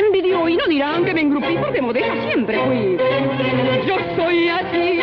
[0.00, 2.96] la envidió y no dirán que me engrupí porque modesta siempre fui.
[3.86, 5.00] Yo soy así.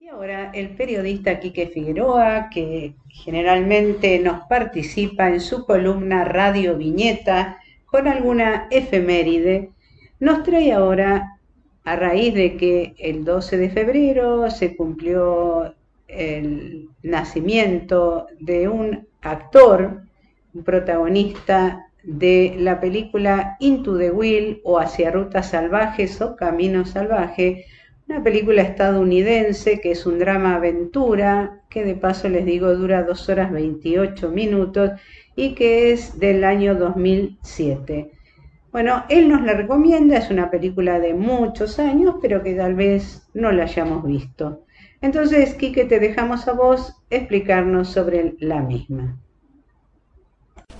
[0.00, 7.58] Y ahora el periodista Quique Figueroa, que generalmente nos participa en su columna Radio Viñeta
[7.86, 9.70] con alguna efeméride,
[10.20, 11.38] nos trae ahora,
[11.84, 15.74] a raíz de que el 12 de febrero se cumplió
[16.08, 20.02] el nacimiento de un actor,
[20.54, 27.64] un protagonista de la película Into the Will o Hacia Rutas Salvajes o Camino Salvaje,
[28.08, 33.28] una película estadounidense que es un drama aventura, que de paso les digo dura 2
[33.30, 34.90] horas 28 minutos
[35.34, 38.10] y que es del año 2007.
[38.70, 43.26] Bueno, él nos la recomienda, es una película de muchos años, pero que tal vez
[43.32, 44.63] no la hayamos visto.
[45.04, 49.18] Entonces, Quique, te dejamos a vos explicarnos sobre la misma.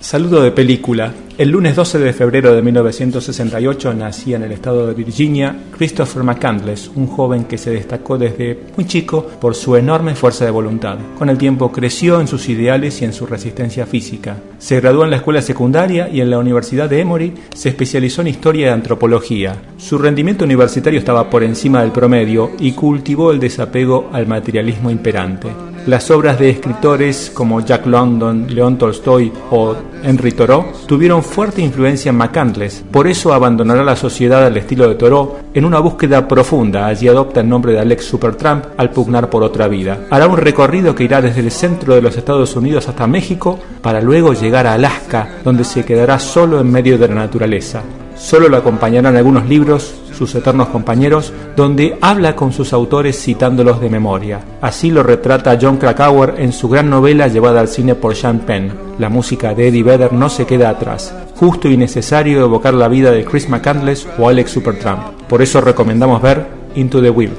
[0.00, 1.12] Saludo de película.
[1.38, 6.90] El lunes 12 de febrero de 1968 nacía en el estado de Virginia Christopher McCandless,
[6.94, 10.98] un joven que se destacó desde muy chico por su enorme fuerza de voluntad.
[11.18, 14.36] Con el tiempo creció en sus ideales y en su resistencia física.
[14.58, 18.28] Se graduó en la escuela secundaria y en la Universidad de Emory se especializó en
[18.28, 19.56] historia y antropología.
[19.78, 25.48] Su rendimiento universitario estaba por encima del promedio y cultivó el desapego al materialismo imperante.
[25.86, 32.08] Las obras de escritores como Jack London, León Tolstoy o Henry Thoreau tuvieron fuerte influencia
[32.08, 36.86] en McCandless, por eso abandonará la sociedad al estilo de Thoreau en una búsqueda profunda.
[36.86, 40.06] Allí adopta el nombre de Alex Supertramp al pugnar por otra vida.
[40.10, 44.00] Hará un recorrido que irá desde el centro de los Estados Unidos hasta México para
[44.00, 47.82] luego llegar a Alaska, donde se quedará solo en medio de la naturaleza.
[48.16, 53.90] Solo lo acompañarán algunos libros, sus eternos compañeros, donde habla con sus autores citándolos de
[53.90, 54.40] memoria.
[54.60, 58.72] Así lo retrata John Krakauer en su gran novela llevada al cine por Sean Penn.
[58.98, 61.14] La música de Eddie Vedder no se queda atrás.
[61.36, 65.02] Justo y necesario evocar la vida de Chris McCandless o Alex Supertramp.
[65.28, 66.46] Por eso recomendamos ver
[66.76, 67.36] Into the Wild.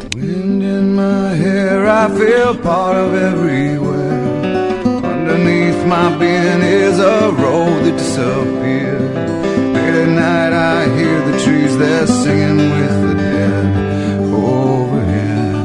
[11.78, 13.66] The they're singing with the dead
[14.34, 15.56] overhead.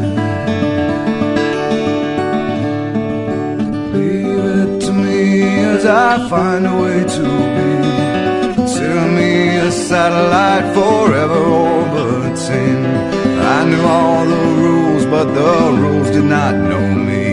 [3.94, 8.54] Leave it to me as I find a way to be.
[8.54, 12.84] Consider me a satellite forever orbiting.
[13.54, 17.29] I knew all the rules, but the rules did not know me.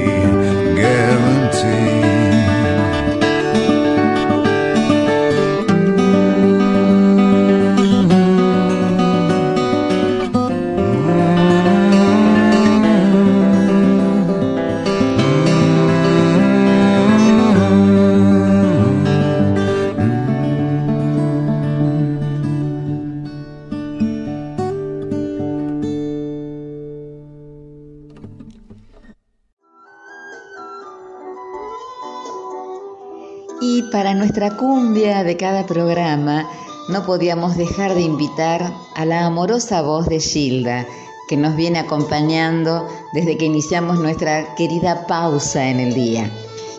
[35.24, 36.49] De cada programa,
[36.89, 40.86] no podíamos dejar de invitar a la amorosa voz de Gilda,
[41.28, 46.32] que nos viene acompañando desde que iniciamos nuestra querida pausa en el día.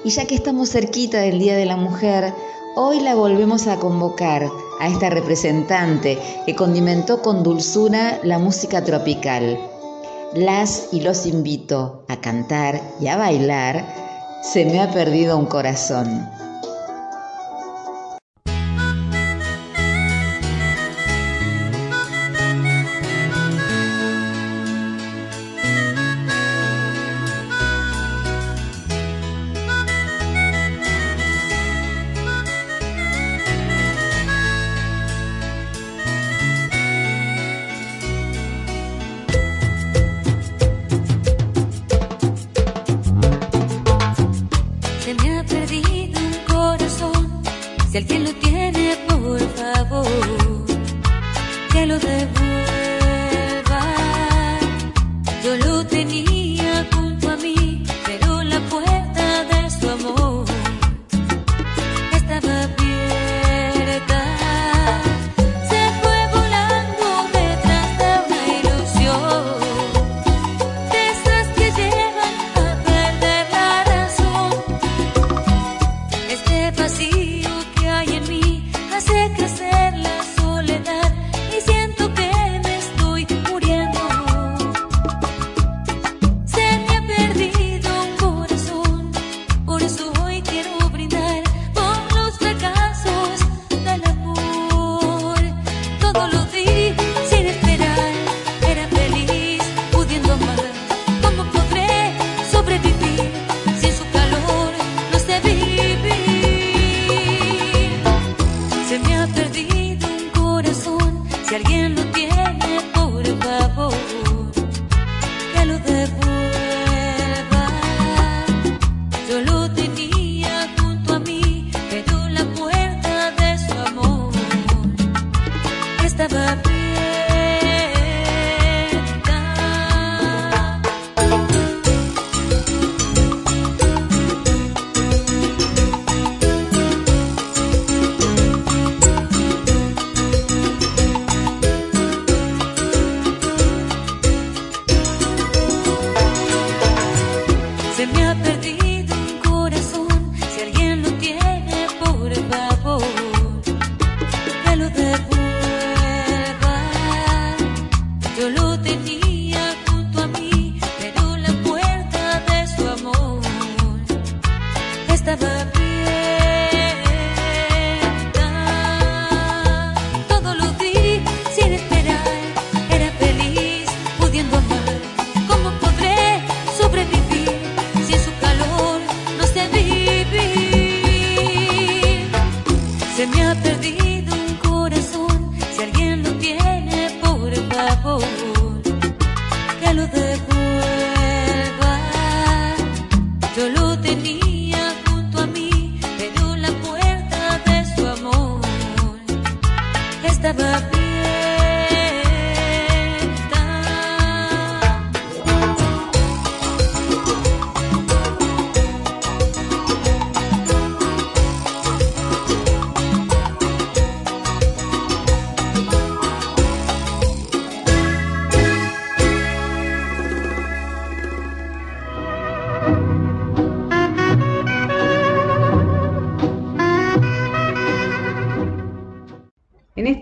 [0.05, 2.33] Y ya que estamos cerquita del Día de la Mujer,
[2.77, 4.49] hoy la volvemos a convocar
[4.81, 9.59] a esta representante que condimentó con dulzura la música tropical.
[10.35, 13.85] Las y los invito a cantar y a bailar
[14.43, 16.29] Se me ha perdido un corazón.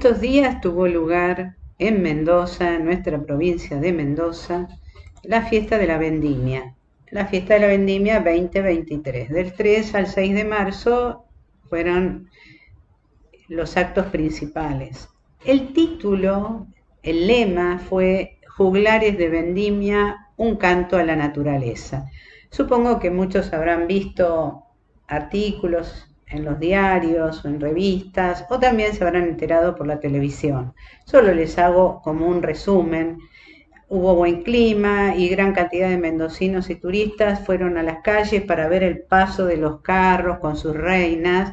[0.07, 4.68] Estos días tuvo lugar en Mendoza, en nuestra provincia de Mendoza,
[5.24, 6.76] la fiesta de la vendimia.
[7.11, 9.30] La fiesta de la vendimia 2023.
[9.30, 11.24] Del 3 al 6 de marzo
[11.68, 12.30] fueron
[13.48, 15.09] los actos principales.
[15.44, 16.68] El título,
[17.02, 22.09] el lema fue Juglares de Vendimia, un canto a la naturaleza.
[22.50, 24.66] Supongo que muchos habrán visto
[25.09, 30.74] artículos en los diarios o en revistas o también se habrán enterado por la televisión.
[31.05, 33.18] Solo les hago como un resumen.
[33.89, 38.68] Hubo buen clima y gran cantidad de mendocinos y turistas fueron a las calles para
[38.68, 41.53] ver el paso de los carros con sus reinas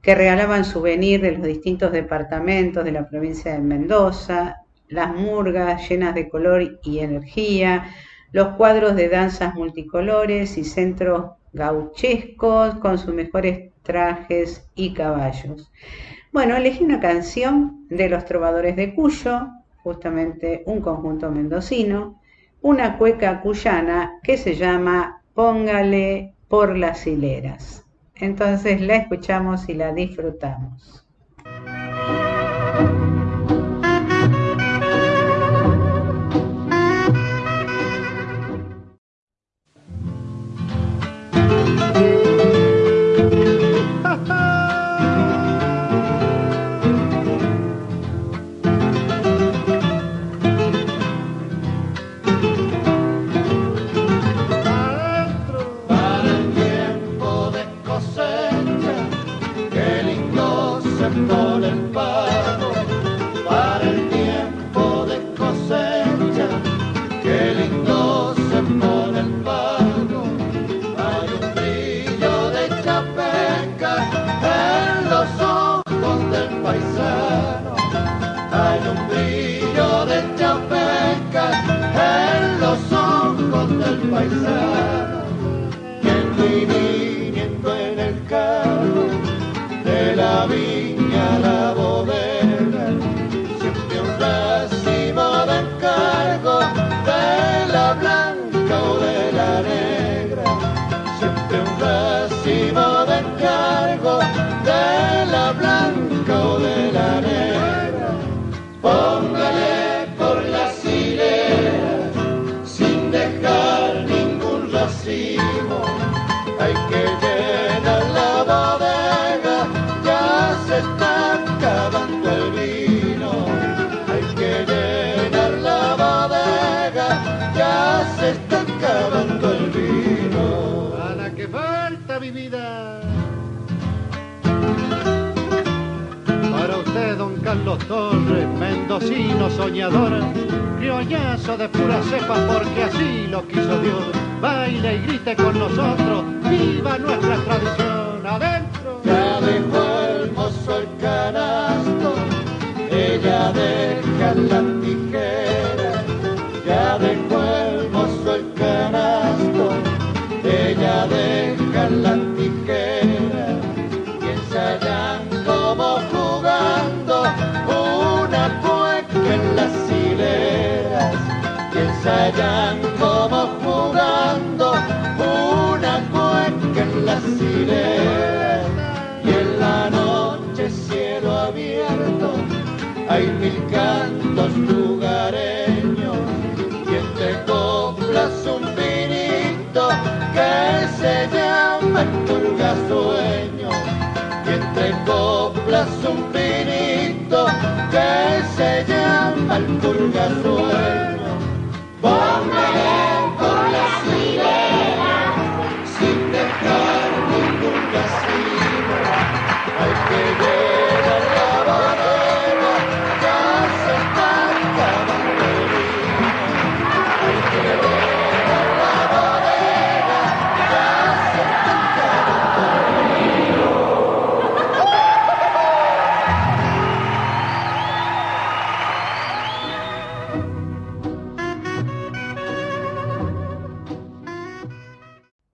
[0.00, 6.14] que regalaban souvenirs de los distintos departamentos de la provincia de Mendoza, las murgas llenas
[6.14, 7.86] de color y energía,
[8.32, 15.70] los cuadros de danzas multicolores y centros gauchescos con sus mejores trajes y caballos.
[16.32, 19.48] Bueno, elegí una canción de los trovadores de Cuyo,
[19.82, 22.20] justamente un conjunto mendocino,
[22.62, 27.84] una cueca cuyana que se llama Póngale por las hileras.
[28.14, 31.04] Entonces la escuchamos y la disfrutamos.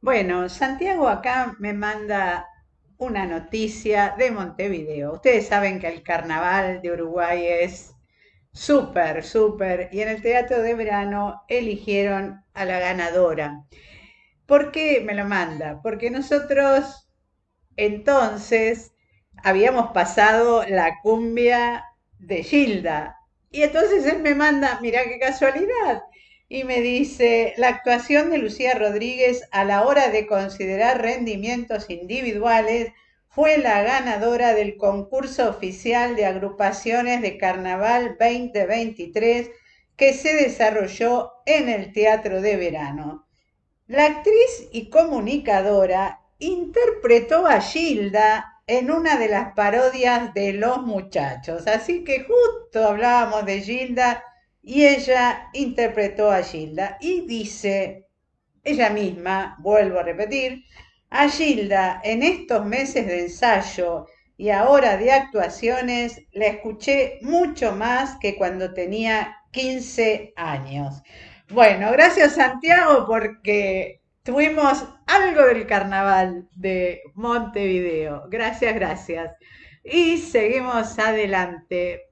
[0.09, 2.47] Bueno, Santiago acá me manda
[2.99, 5.15] una noticia de Montevideo.
[5.15, 7.95] Ustedes saben que el carnaval de Uruguay es
[8.53, 13.65] súper, súper, y en el teatro de verano eligieron a la ganadora.
[14.47, 15.81] ¿Por qué me lo manda?
[15.83, 17.09] Porque nosotros
[17.77, 18.93] entonces
[19.45, 21.85] habíamos pasado la cumbia
[22.19, 23.17] de Gilda.
[23.51, 26.03] Y entonces él me manda, mira qué casualidad,
[26.49, 32.93] y me dice, la actuación de Lucía Rodríguez a la hora de considerar rendimientos individuales
[33.29, 39.51] fue la ganadora del concurso oficial de agrupaciones de Carnaval 2023
[39.97, 43.27] que se desarrolló en el Teatro de Verano.
[43.87, 51.67] La actriz y comunicadora interpretó a Gilda en una de las parodias de Los Muchachos,
[51.67, 54.25] así que justo hablábamos de Gilda
[54.69, 58.07] y ella interpretó a Gilda y dice
[58.63, 60.63] ella misma, vuelvo a repetir,
[61.09, 64.05] a Gilda en estos meses de ensayo
[64.37, 71.03] y ahora de actuaciones la escuché mucho más que cuando tenía 15 años.
[71.49, 78.25] Bueno, gracias Santiago porque tuvimos algo del carnaval de Montevideo.
[78.29, 79.33] Gracias, gracias.
[79.83, 82.08] Y seguimos adelante.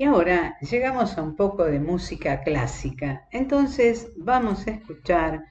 [0.00, 3.26] Y ahora llegamos a un poco de música clásica.
[3.32, 5.44] Entonces vamos a escuchar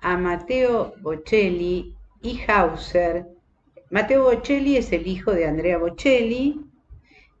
[0.00, 3.26] a Matteo Bocelli y Hauser.
[3.90, 6.64] Matteo Bocelli es el hijo de Andrea Bocelli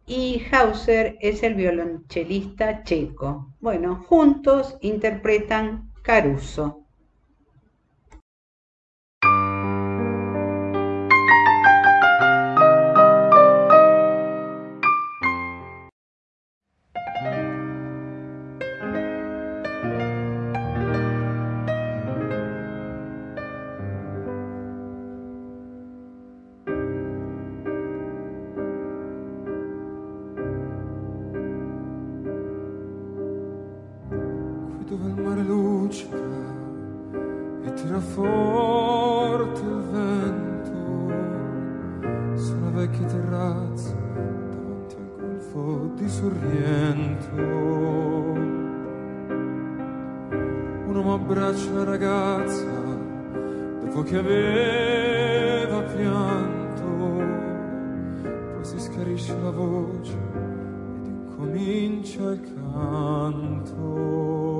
[0.04, 3.54] y Hauser es el violonchelista checo.
[3.60, 6.87] Bueno, juntos interpretan Caruso.
[42.78, 47.34] Vecchia terrazza davanti al golfo di Sorrento.
[50.86, 52.70] Un uomo abbraccia una ragazza
[53.80, 56.84] dopo che aveva pianto.
[58.52, 64.57] Poi si schiarisce la voce ed incomincia il canto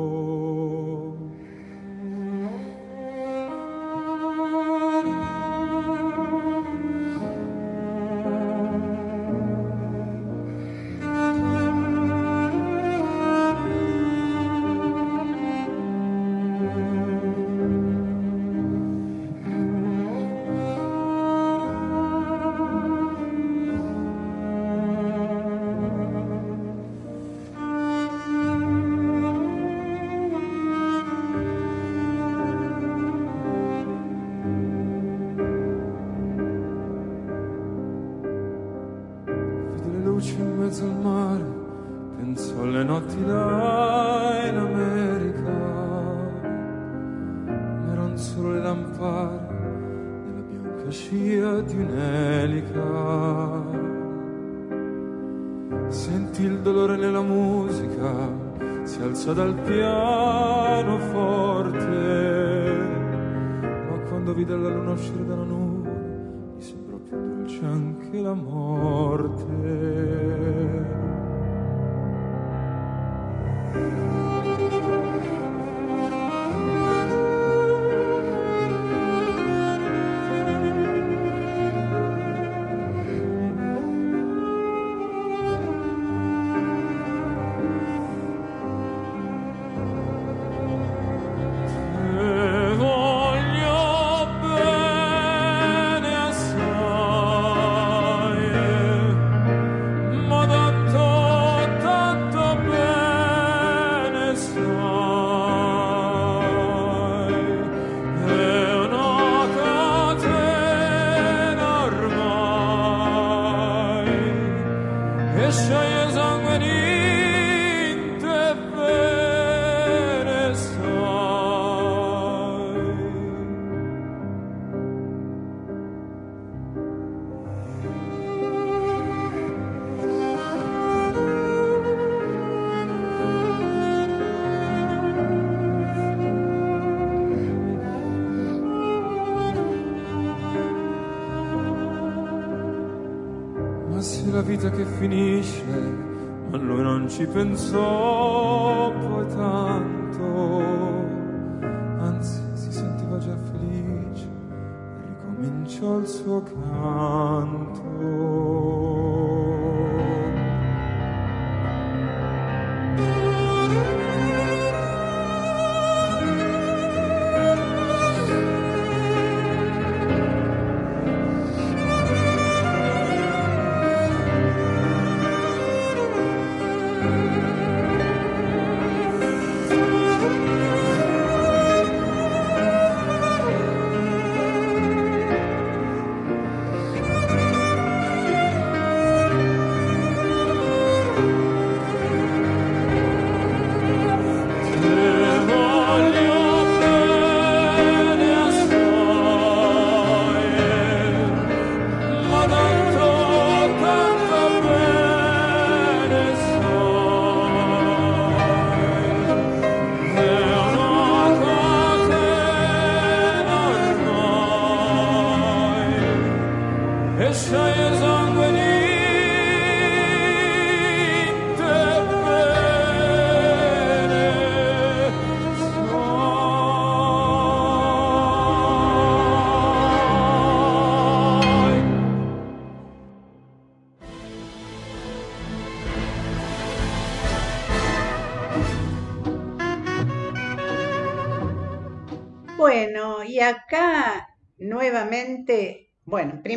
[155.68, 157.78] fanciol suo canto.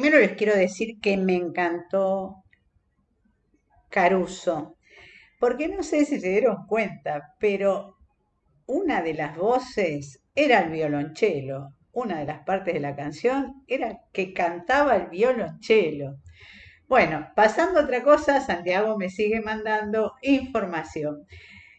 [0.01, 2.43] Primero les quiero decir que me encantó
[3.87, 4.77] Caruso,
[5.39, 7.97] porque no sé si se dieron cuenta, pero
[8.65, 13.99] una de las voces era el violonchelo, una de las partes de la canción era
[14.11, 16.15] que cantaba el violonchelo.
[16.87, 21.27] Bueno, pasando a otra cosa, Santiago me sigue mandando información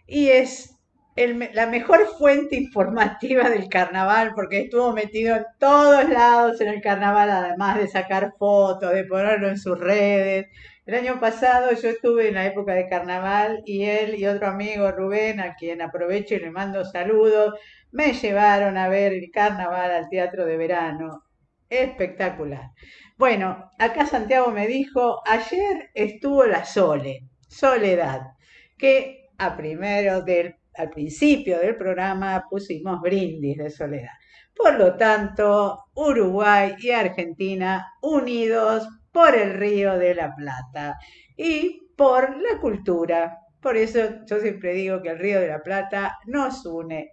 [0.06, 0.71] y es
[1.14, 7.30] la mejor fuente informativa del carnaval porque estuvo metido en todos lados en el carnaval,
[7.30, 10.46] además de sacar fotos, de ponerlo en sus redes.
[10.86, 14.90] El año pasado yo estuve en la época de carnaval y él y otro amigo,
[14.90, 17.54] Rubén, a quien aprovecho y le mando saludos,
[17.92, 21.24] me llevaron a ver el carnaval al Teatro de Verano.
[21.68, 22.70] Espectacular.
[23.16, 28.32] Bueno, acá Santiago me dijo, ayer estuvo la Sole, Soledad,
[28.76, 34.12] que a primero del, al principio del programa pusimos brindis de Soledad.
[34.54, 40.98] Por lo tanto, Uruguay y Argentina unidos por el Río de la Plata
[41.36, 43.38] y por la cultura.
[43.60, 47.12] Por eso yo siempre digo que el Río de la Plata nos une.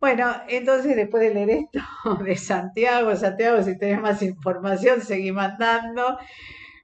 [0.00, 1.80] Bueno, entonces después de leer esto
[2.24, 6.18] de Santiago, Santiago, si tenés más información, seguí mandando.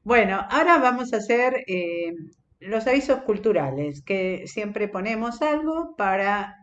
[0.04, 2.12] Bueno, ahora vamos a hacer eh,
[2.60, 6.56] los avisos culturales, que siempre ponemos algo para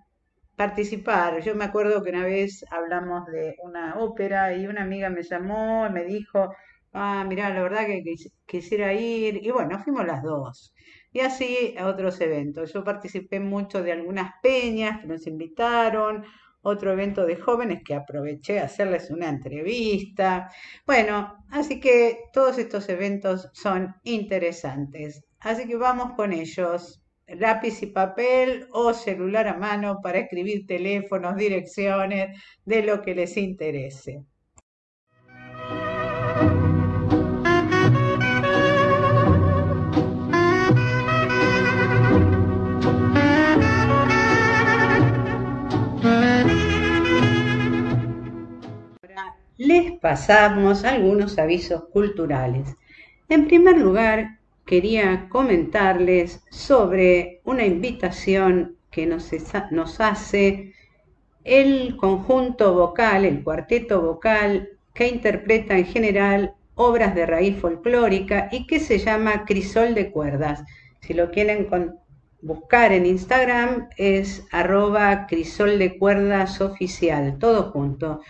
[0.56, 1.42] participar.
[1.42, 5.86] Yo me acuerdo que una vez hablamos de una ópera y una amiga me llamó
[5.88, 6.50] y me dijo,
[6.94, 9.40] ah, mirá, la verdad que quis- quisiera ir.
[9.46, 10.74] Y bueno, fuimos las dos.
[11.12, 12.74] Y así a otros eventos.
[12.74, 16.26] Yo participé mucho de algunas peñas que nos invitaron,
[16.62, 20.50] otro evento de jóvenes que aproveché a hacerles una entrevista.
[20.86, 25.24] Bueno, así que todos estos eventos son interesantes.
[25.46, 27.04] Así que vamos con ellos.
[27.28, 33.38] lápiz y papel o celular a mano para escribir teléfonos, direcciones, de lo que les
[33.38, 34.24] interese.
[49.58, 52.76] Les pasamos algunos avisos culturales.
[53.30, 60.74] En primer lugar, quería comentarles sobre una invitación que nos, hace
[61.44, 68.66] el conjunto vocal, el cuarteto vocal, que interpreta en general obras de raíz folclórica y
[68.66, 70.64] que se llama Crisol de Cuerdas.
[71.02, 71.68] Si lo quieren
[72.42, 78.22] buscar en Instagram es arroba crisol de cuerdas oficial, todo junto.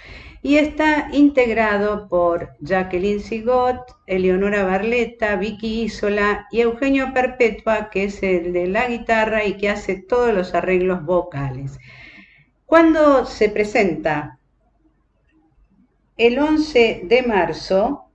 [0.45, 8.21] Y está integrado por Jacqueline Sigot, Eleonora Barletta, Vicky Isola y Eugenio Perpetua, que es
[8.21, 11.79] el de la guitarra y que hace todos los arreglos vocales.
[12.67, 14.37] Cuando se presenta
[16.15, 18.11] el 11 de marzo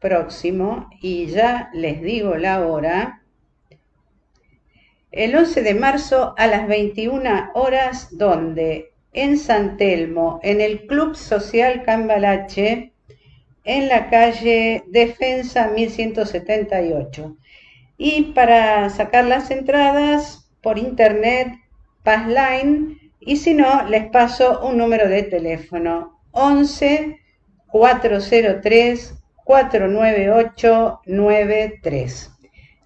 [0.00, 3.22] próximo, y ya les digo la hora,
[5.12, 11.16] el 11 de marzo a las 21 horas, donde en San Telmo, en el Club
[11.16, 12.92] Social Cambalache,
[13.64, 17.36] en la calle Defensa 1178.
[17.98, 21.48] Y para sacar las entradas por internet,
[22.02, 27.18] Passline, y si no, les paso un número de teléfono, 11
[27.66, 29.14] 403
[29.44, 32.30] 498 93.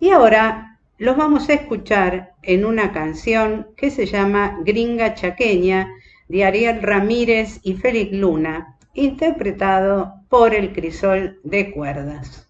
[0.00, 5.88] Y ahora los vamos a escuchar en una canción que se llama Gringa Chaqueña
[6.28, 12.43] de Ariel Ramírez y Félix Luna, interpretado por el Crisol de Cuerdas.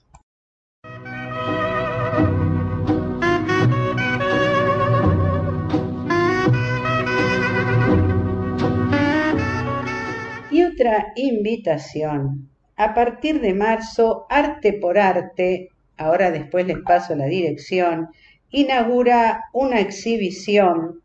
[10.51, 12.49] Y otra invitación.
[12.77, 15.69] A partir de marzo, Arte por Arte,
[16.05, 18.09] ahora después les paso la dirección,
[18.51, 21.01] inaugura una exhibición,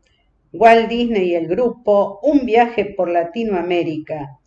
[0.52, 4.38] Walt Disney y el grupo, un viaje por Latinoamérica.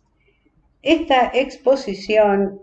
[0.82, 2.60] Esta exposición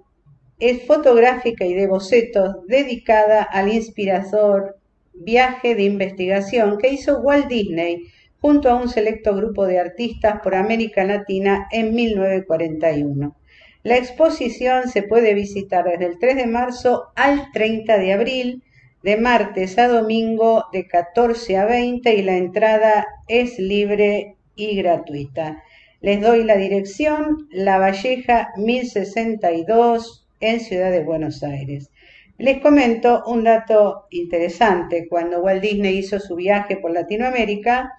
[0.59, 4.77] es fotográfica y de bocetos dedicada al inspirador
[5.13, 8.07] viaje de investigación que hizo Walt Disney
[8.41, 13.35] junto a un selecto grupo de artistas por América Latina en 1941.
[13.81, 18.63] La exposición se puede visitar desde el 3 de marzo al 30 de abril,
[19.03, 25.63] de martes a domingo de 14 a 20 y la entrada es libre y gratuita.
[26.01, 31.89] Les doy la dirección, La Valleja 1062 en Ciudad de Buenos Aires.
[32.37, 35.07] Les comento un dato interesante.
[35.09, 37.93] Cuando Walt Disney hizo su viaje por Latinoamérica,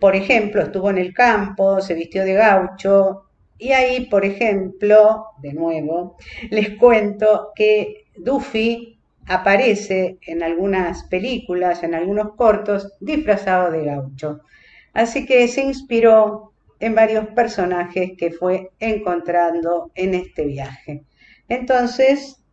[0.00, 3.27] por ejemplo, estuvo en el campo, se vistió de gaucho,
[3.58, 6.16] y ahí, por ejemplo, de nuevo,
[6.50, 14.40] les cuento que Duffy aparece en algunas películas, en algunos cortos, disfrazado de gaucho.
[14.94, 21.04] Así que se inspiró en varios personajes que fue encontrando en este viaje.
[21.48, 22.44] Entonces,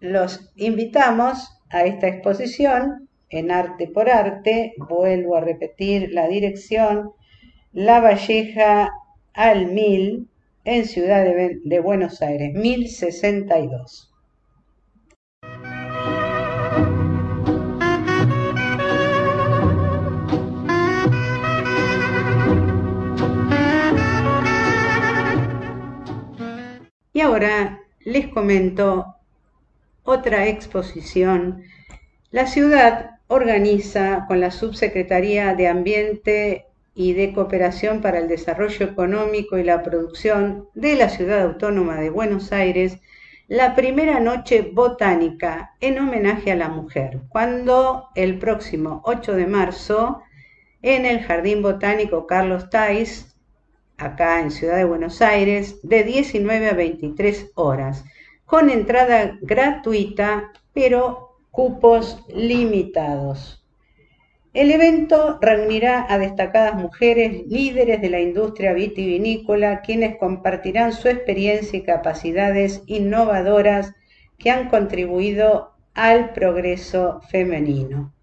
[0.00, 4.72] los invitamos a esta exposición en Arte por Arte.
[4.78, 7.12] Vuelvo a repetir la dirección,
[7.72, 8.90] La Valleja
[9.34, 10.28] al 1000
[10.64, 14.10] en Ciudad de, de Buenos Aires, 1062.
[27.12, 29.14] Y ahora les comento
[30.02, 31.62] otra exposición.
[32.30, 39.58] La ciudad organiza con la Subsecretaría de Ambiente y de Cooperación para el Desarrollo Económico
[39.58, 42.98] y la Producción de la Ciudad Autónoma de Buenos Aires
[43.48, 50.22] la primera noche botánica en homenaje a la mujer, cuando el próximo 8 de marzo
[50.80, 53.36] en el Jardín Botánico Carlos Tais,
[53.98, 58.04] acá en Ciudad de Buenos Aires, de 19 a 23 horas,
[58.46, 63.63] con entrada gratuita, pero cupos limitados.
[64.54, 71.76] El evento reunirá a destacadas mujeres líderes de la industria vitivinícola, quienes compartirán su experiencia
[71.76, 73.94] y capacidades innovadoras
[74.38, 78.14] que han contribuido al progreso femenino.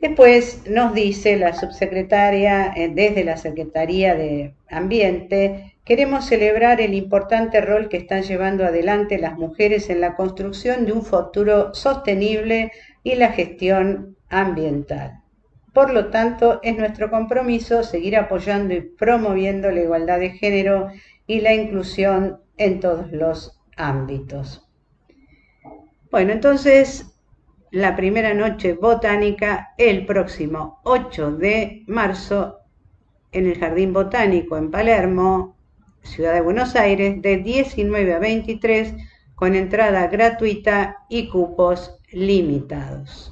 [0.00, 7.60] Después nos dice la subsecretaria eh, desde la Secretaría de Ambiente, queremos celebrar el importante
[7.60, 12.72] rol que están llevando adelante las mujeres en la construcción de un futuro sostenible
[13.04, 15.22] y la gestión ambiental.
[15.72, 20.88] Por lo tanto, es nuestro compromiso seguir apoyando y promoviendo la igualdad de género
[21.26, 24.68] y la inclusión en todos los ámbitos.
[26.10, 27.14] Bueno, entonces
[27.70, 32.60] la primera noche botánica el próximo 8 de marzo
[33.30, 35.56] en el Jardín Botánico en Palermo,
[36.02, 38.94] Ciudad de Buenos Aires, de 19 a 23
[39.34, 43.30] con entrada gratuita y cupos limitados.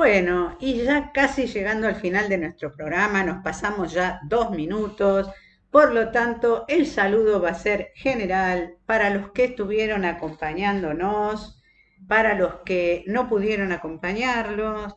[0.00, 5.28] Bueno, y ya casi llegando al final de nuestro programa, nos pasamos ya dos minutos,
[5.70, 11.62] por lo tanto, el saludo va a ser general para los que estuvieron acompañándonos,
[12.08, 14.94] para los que no pudieron acompañarnos,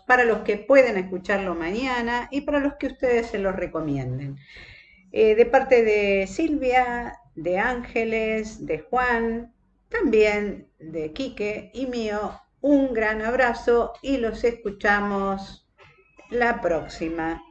[0.00, 4.36] para los que pueden escucharlo mañana y para los que ustedes se los recomienden.
[5.12, 9.54] Eh, de parte de Silvia, de Ángeles, de Juan,
[9.88, 15.68] también de Quique y mío, un gran abrazo y los escuchamos
[16.30, 17.42] la próxima.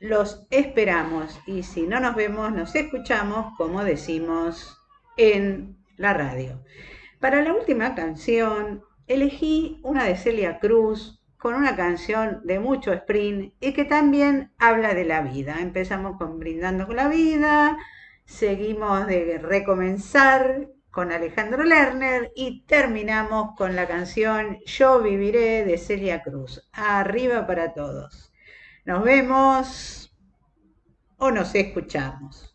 [0.00, 4.76] Los esperamos y si no nos vemos, nos escuchamos, como decimos,
[5.16, 6.62] en la radio.
[7.20, 13.54] Para la última canción, elegí una de Celia Cruz con una canción de mucho sprint
[13.60, 15.56] y que también habla de la vida.
[15.60, 17.78] Empezamos con Brindando con la Vida,
[18.24, 20.68] seguimos de recomenzar
[20.98, 26.68] con Alejandro Lerner y terminamos con la canción Yo viviré de Celia Cruz.
[26.72, 28.32] Arriba para todos.
[28.84, 30.12] Nos vemos
[31.16, 32.52] o nos escuchamos.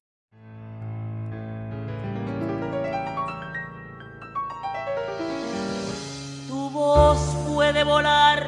[6.50, 8.46] Tu voz puede volar,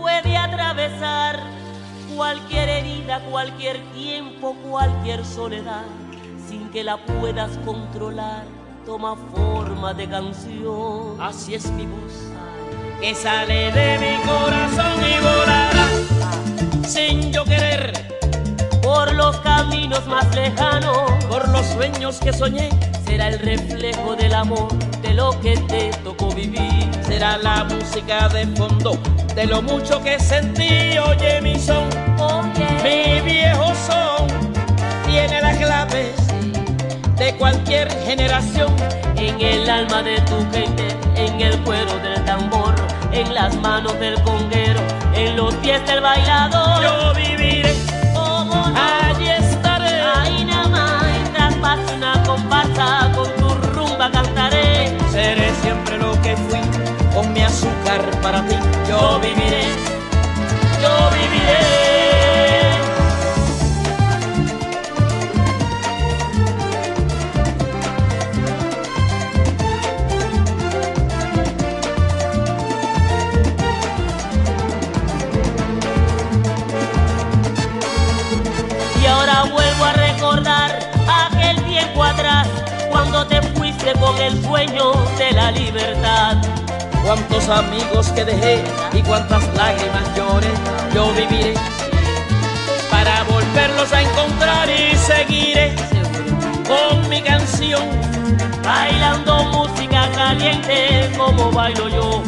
[0.00, 1.38] puede atravesar
[2.16, 5.84] cualquier herida, cualquier tiempo, cualquier soledad,
[6.48, 8.63] sin que la puedas controlar.
[8.86, 11.18] Toma forma de canción.
[11.18, 12.12] Así es mi voz,
[13.00, 15.88] que sale de mi corazón y volará
[16.86, 17.92] sin yo querer
[18.82, 22.68] por los caminos más lejanos, por los sueños que soñé.
[23.06, 24.70] Será el reflejo del amor,
[25.00, 26.90] de lo que te tocó vivir.
[27.06, 28.98] Será la música de fondo,
[29.34, 30.98] de lo mucho que sentí.
[30.98, 31.88] Oye, mi son,
[32.82, 34.28] mi viejo son,
[35.06, 36.23] tiene las claves
[37.24, 38.74] de cualquier generación.
[39.16, 40.86] En el alma de tu gente,
[41.16, 42.74] en el cuero del tambor,
[43.12, 44.80] en las manos del conguero,
[45.14, 46.82] en los pies del bailador.
[46.82, 47.74] Yo viviré,
[48.12, 50.02] como no, allí estaré.
[50.16, 54.94] Ahí nada más, mientras pase una comparsa, con tu rumba cantaré.
[55.10, 56.60] Seré siempre lo que fui,
[57.14, 58.56] con mi azúcar para ti.
[58.86, 59.64] Yo viviré,
[60.82, 61.83] yo viviré.
[83.92, 86.36] Con el sueño de la libertad.
[87.04, 90.48] Cuántos amigos que dejé y cuántas lágrimas lloré,
[90.94, 91.54] yo viviré
[92.90, 95.74] para volverlos a encontrar y seguiré
[96.66, 97.82] con mi canción,
[98.64, 102.22] bailando música caliente como bailo yo.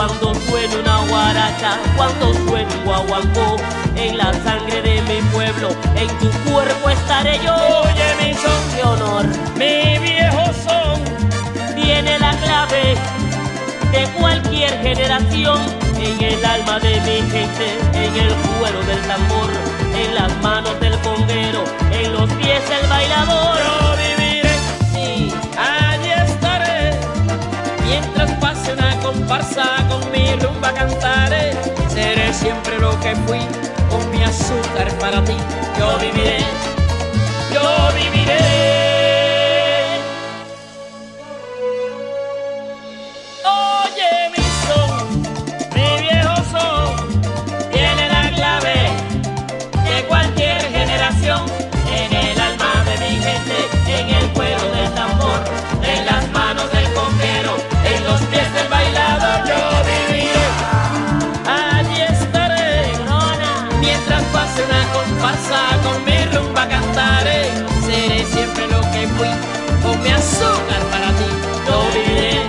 [0.00, 3.56] Cuando suene una guaracha, cuando suene un guaguancó,
[3.96, 7.54] en la sangre de mi pueblo, en tu cuerpo estaré yo.
[7.54, 11.04] Oye, mi son de honor, mi viejo son,
[11.74, 12.96] tiene la clave
[13.92, 15.58] de cualquier generación,
[15.98, 19.50] en el alma de mi gente, en el cuero del tambor,
[19.94, 21.62] en las manos del conguero,
[21.92, 23.58] en los pies del bailador.
[23.58, 24.54] Yo viviré,
[24.94, 26.98] sí, allí estaré,
[27.84, 28.79] mientras pase una
[29.12, 31.52] comparsa con mi rumba cantaré,
[31.88, 33.40] seré siempre lo que fui,
[33.90, 35.36] con mi azúcar para ti,
[35.78, 36.38] yo viviré,
[37.52, 37.66] yo
[37.98, 38.38] viviré.
[43.44, 45.22] Oye mi son,
[45.74, 46.92] mi viejo son,
[47.72, 48.78] tiene la clave
[49.88, 51.42] de cualquier generación,
[52.00, 53.58] en el alma de mi gente,
[53.98, 55.40] en el cuero del tambor,
[55.82, 56.19] en las
[65.82, 67.50] con mi rumba cantaré,
[67.84, 69.28] seré siempre lo que fui,
[69.82, 71.28] con mi azúcar para ti,
[71.66, 72.42] yo viviré,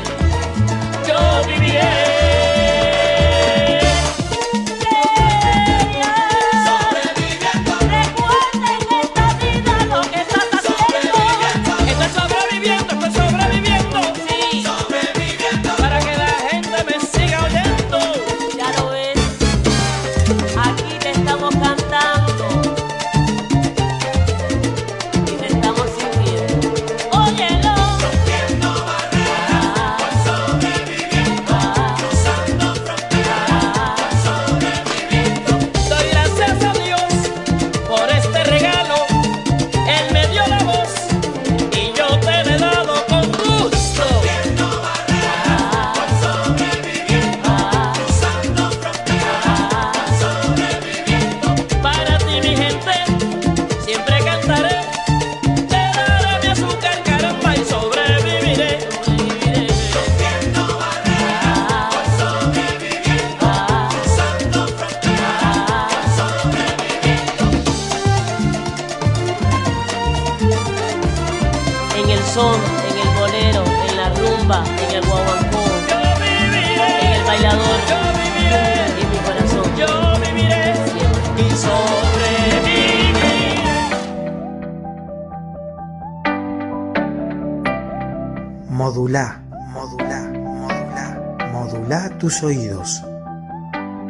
[92.32, 93.04] tus oídos.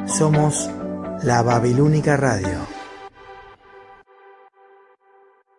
[0.06, 0.69] Somos
[1.23, 2.70] la Babilónica Radio.